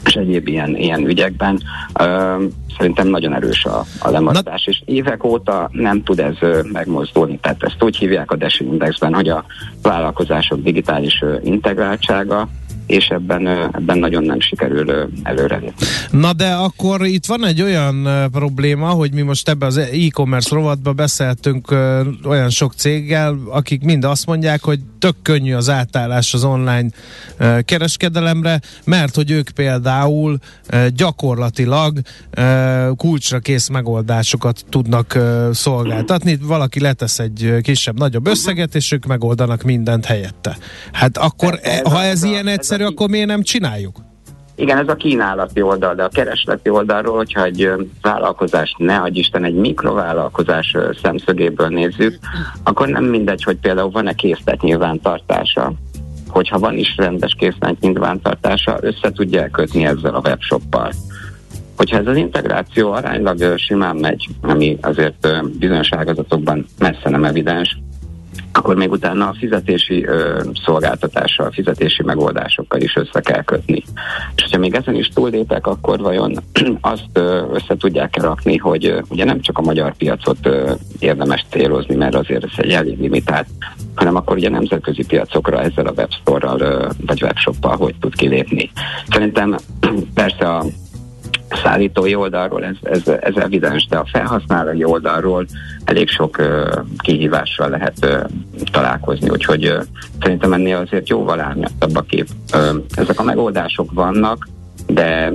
[0.10, 1.62] és egyéb ilyen, ilyen ügyekben.
[2.00, 2.36] Ö,
[2.78, 6.36] szerintem nagyon erős a, a lemaradás, és évek óta nem tud ez
[6.72, 7.40] megmozdulni.
[7.42, 9.46] Tehát ezt úgy hívják a DESI Indexben, hogy a
[9.82, 12.48] vállalkozások digitális integráltsága,
[12.90, 15.86] és ebben, ebben nagyon nem sikerül előrelépni.
[16.12, 20.94] Na de akkor itt van egy olyan probléma, hogy mi most ebbe az e-commerce rovatba
[20.94, 21.72] beszéltünk
[22.26, 26.90] olyan sok céggel, akik mind azt mondják, hogy tök könnyű az átállás az online
[27.62, 30.38] kereskedelemre, mert hogy ők például
[30.96, 32.00] gyakorlatilag
[32.96, 35.18] kulcsra kész megoldásokat tudnak
[35.52, 36.38] szolgáltatni.
[36.42, 40.58] Valaki letesz egy kisebb-nagyobb összeget, és ők megoldanak mindent helyette.
[40.92, 43.98] Hát akkor, ha ez ilyen a egyszerű, akkor miért nem csináljuk?
[44.56, 49.20] Igen, ez a kínálati oldal, de a keresleti oldalról, hogyha egy ö, vállalkozás, ne adj
[49.20, 52.18] Isten, egy mikrovállalkozás szemszögéből nézzük,
[52.64, 55.74] akkor nem mindegy, hogy például van-e készlet nyilvántartása,
[56.28, 60.92] hogyha van is rendes készlet nyilvántartása, össze tudja kötni ezzel a webshoppal.
[61.78, 65.28] Hogyha ez az integráció aránylag simán megy, ami azért
[65.60, 67.78] bizonyos ágazatokban messze nem evidens,
[68.60, 73.84] akkor még utána a fizetési ö, szolgáltatással, fizetési megoldásokkal is össze kell kötni.
[74.36, 76.36] És hogyha még ezen is túllépek, akkor vajon
[76.82, 77.18] azt
[77.54, 82.16] össze tudják-e rakni, hogy ö, ugye nem csak a magyar piacot ö, érdemes célozni, mert
[82.16, 83.48] azért ez egy elég limitált,
[83.96, 88.72] hanem akkor ugye nemzetközi piacokra ezzel a webstore-ral ö, vagy webshoppal hogy tud kilépni.
[89.10, 89.56] Szerintem
[90.14, 90.66] persze a
[91.50, 95.46] szállítói oldalról ez, ez, ez evidens, de a felhasználói oldalról
[95.84, 98.24] elég sok uh, kihívással lehet uh,
[98.72, 99.84] találkozni, úgyhogy uh,
[100.22, 102.28] szerintem ennél azért jóval árnyaltabb a kép.
[102.54, 104.48] Uh, ezek a megoldások vannak,
[104.90, 105.32] de,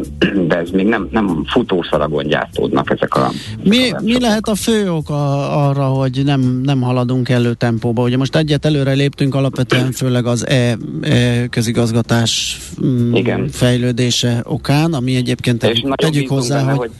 [0.47, 3.31] de ez még nem, nem futószalagon gyártódnak ezek a...
[3.63, 7.55] Mi, ezek a mi lehet a fő ok a, arra, hogy nem, nem haladunk elő
[7.55, 8.03] tempóba?
[8.03, 13.49] Ugye most egyet előre léptünk alapvetően főleg az e, e közigazgatás mm, Igen.
[13.49, 16.91] fejlődése okán, ami egyébként És tegyük, hozzá, benne, hogy, hogy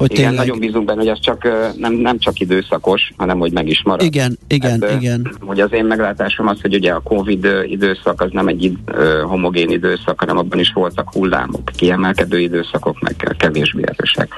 [0.00, 0.46] hogy igen, tényleg...
[0.46, 4.02] nagyon bízunk benne, hogy ez csak nem, nem csak időszakos, hanem hogy meg is marad.
[4.02, 5.30] Igen, igen, Hát, igen.
[5.40, 8.76] Ugye az én meglátásom az, hogy ugye a Covid időszak az nem egy id,
[9.22, 14.32] homogén időszak, hanem abban is voltak hullámok, kiemelkedő időszakok, meg kevésbé erősek.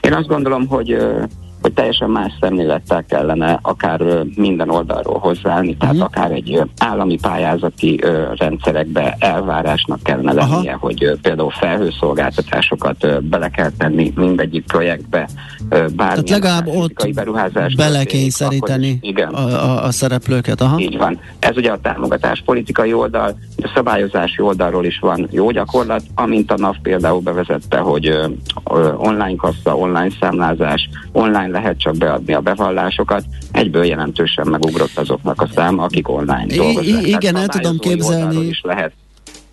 [0.00, 0.96] Én azt gondolom, hogy
[1.62, 4.00] hogy teljesen más szemlélettel kellene akár
[4.34, 6.02] minden oldalról hozzáállni, tehát Mhm.
[6.02, 8.00] akár egy állami pályázati
[8.36, 10.54] rendszerekbe elvárásnak kellene Aha.
[10.54, 15.28] lennie, hogy ö, például felhőszolgáltatásokat bele kell tenni mindegyik projektbe,
[15.68, 19.28] bármilyen Tehát legalább ott beruházás belekényszeríteni Igen.
[19.34, 20.60] a, a, a szereplőket.
[20.60, 20.78] Aha.
[20.80, 21.20] Így van.
[21.38, 26.56] Ez ugye a támogatás politikai oldal, a szabályozási oldalról is van jó gyakorlat, amint a
[26.56, 28.18] NAV például bevezette, hogy
[28.96, 35.40] online kassa, online számlázás, online online lehet csak beadni a bevallásokat, egyből jelentősen megugrott azoknak
[35.40, 36.84] a szám, akik online dolgoznak.
[36.84, 38.46] i- igen, el tudom képzelni.
[38.46, 38.92] is lehet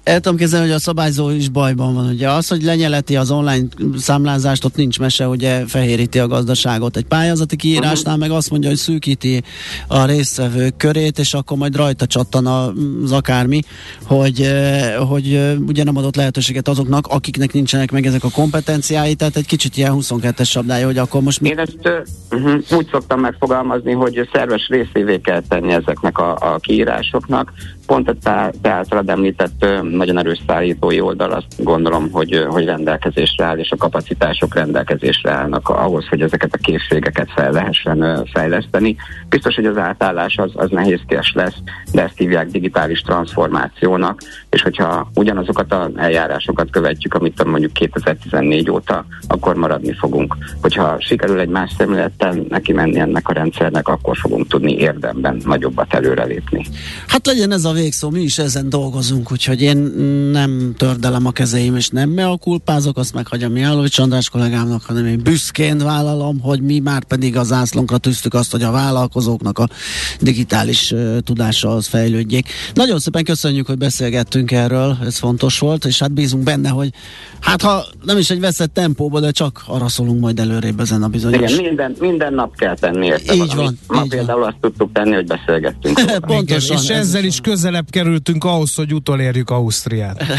[0.06, 2.08] El tudom képzelni, hogy a szabályzó is bajban van.
[2.08, 6.98] Ugye az, hogy lenyeleti az online számlázást, ott nincs mese, ugye fehéríti a gazdaságot.
[6.98, 9.44] Egy pályázati kiírásnál meg azt mondja, hogy szűkíti
[9.88, 12.46] a résztvevők körét, és akkor majd rajta csattan
[13.04, 13.60] az akármi,
[14.04, 14.54] hogy,
[15.08, 19.78] hogy ugye nem adott lehetőséget azoknak, akiknek nincsenek meg ezek a kompetenciái, tehát egy kicsit
[19.78, 21.50] ilyen 22-es sabdája, hogy akkor most mi...
[21.50, 21.78] Én ezt
[22.32, 27.52] uh, úgy szoktam megfogalmazni, hogy szerves részévé kell tenni ezeknek a, a kiírásoknak.
[27.86, 28.14] Pont a
[28.62, 33.78] te, általad említett nagyon erős szállítói oldal azt gondolom, hogy, hogy rendelkezésre áll, és a
[33.78, 38.96] kapacitások rendelkezésre állnak ahhoz, hogy ezeket a készségeket fel lehessen fejleszteni.
[39.30, 41.56] Biztos, hogy az átállás az, az nehézkes lesz,
[41.92, 44.22] de ezt hívják digitális transformációnak,
[44.56, 50.36] és hogyha ugyanazokat az eljárásokat követjük, amit mondjuk 2014 óta, akkor maradni fogunk.
[50.62, 55.94] Hogyha sikerül egy más szemlélettel neki menni ennek a rendszernek, akkor fogunk tudni érdemben nagyobbat
[55.94, 56.66] előrelépni.
[57.08, 59.78] Hát legyen ez a végszó, mi is ezen dolgozunk, úgyhogy én
[60.32, 65.06] nem tördelem a kezeim, és nem me a kulpázok, azt meghagyom Mihálovics András kollégámnak, hanem
[65.06, 69.68] én büszkén vállalom, hogy mi már pedig az ászlónkra tűztük azt, hogy a vállalkozóknak a
[70.20, 72.48] digitális uh, tudása az fejlődjék.
[72.74, 76.90] Nagyon szépen köszönjük, hogy beszélgettünk erről, ez fontos volt, és hát bízunk benne, hogy
[77.40, 81.08] hát ha nem is egy veszett tempóba, de csak arra szólunk majd előrébb ezen a
[81.08, 81.52] bizonyos.
[81.52, 83.56] Igen, minden, minden nap kell tenni érte Így valamit.
[83.88, 86.00] van, Ma így például azt tudtuk tenni, hogy beszélgettünk.
[86.20, 86.78] Pontosan.
[86.78, 90.24] Igen, és ez ezzel is közelebb kerültünk ahhoz, hogy utolérjük Ausztriát.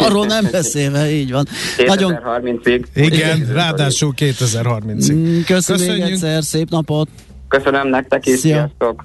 [0.00, 1.46] Arról nem beszélve, így van.
[1.86, 2.84] Nagyon 2030-ig.
[2.94, 5.12] Igen, ráadásul 2030-ig.
[5.12, 6.06] Mm, Köszönjük Köszönjük.
[6.08, 7.08] egyszer, szép napot!
[7.48, 8.54] Köszönöm nektek is, Szia.
[8.54, 9.04] sziasztok!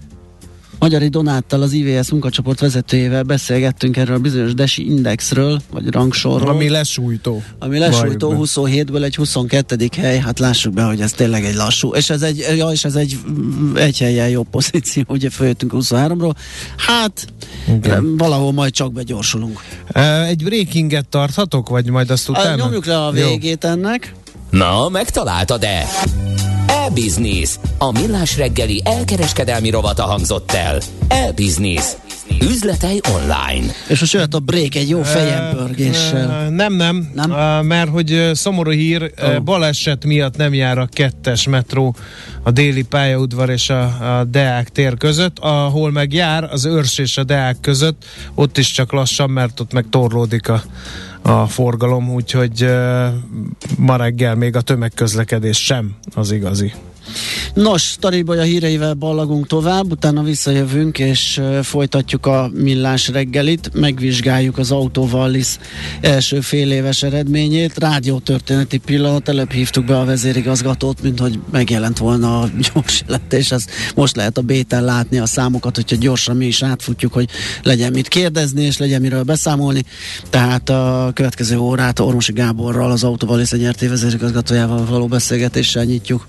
[0.79, 6.69] Magyari Donáttal, az IVS munkacsoport vezetőjével beszélgettünk erről a bizonyos Desi Indexről, vagy rangsorról, Ami
[6.69, 7.43] lesújtó.
[7.59, 9.89] ami lesújtó Valljuk 27-ből egy 22.
[9.97, 12.95] hely, hát lássuk be, hogy ez tényleg egy lassú, és ez egy, ja, és ez
[12.95, 16.33] egy mm, egy helyen jobb pozíció, ugye följöttünk a 23-ról,
[16.77, 17.25] hát
[17.67, 18.17] Igen.
[18.17, 19.59] valahol majd csak begyorsulunk.
[19.93, 20.25] be.
[20.25, 22.55] Egy breakinget tarthatok, vagy majd azt utána?
[22.63, 23.27] Nyomjuk le a Jó.
[23.27, 24.13] végét ennek.
[24.49, 25.85] Na, megtaláltad-e?
[26.85, 27.59] E-Business.
[27.77, 30.79] A millás reggeli elkereskedelmi rovata hangzott el.
[31.07, 31.85] E-Business.
[32.41, 33.73] Üzletei online.
[33.87, 36.45] És most jöhet a break egy jó fejempörgéssel.
[36.45, 37.65] Ö, Nem, nem, Nem?
[37.65, 39.39] mert hogy szomorú hír, oh.
[39.39, 41.95] baleset miatt nem jár a kettes metró
[42.43, 47.17] a déli pályaudvar és a, a Deák tér között, ahol meg jár az Őrs és
[47.17, 48.05] a Deák között,
[48.35, 50.63] ott is csak lassan, mert ott meg torlódik a,
[51.27, 52.69] a forgalom, úgyhogy
[53.77, 56.73] ma reggel még a tömegközlekedés sem az igazi.
[57.53, 65.57] Nos, Taribolya híreivel ballagunk tovább, utána visszajövünk, és folytatjuk a millás reggelit, megvizsgáljuk az Autovallis
[66.01, 67.77] első fél éves eredményét.
[67.77, 73.71] Rádiótörténeti pillanat, előbb hívtuk be a vezérigazgatót, mint hogy megjelent volna a gyors jelentés, ezt
[73.95, 77.29] most lehet a béten látni a számokat, hogyha gyorsan mi is átfutjuk, hogy
[77.63, 79.83] legyen mit kérdezni, és legyen miről beszámolni.
[80.29, 86.27] Tehát a következő órát Ormosi Gáborral, az Autovallis nyerté vezérigazgatójával való beszélgetéssel nyitjuk.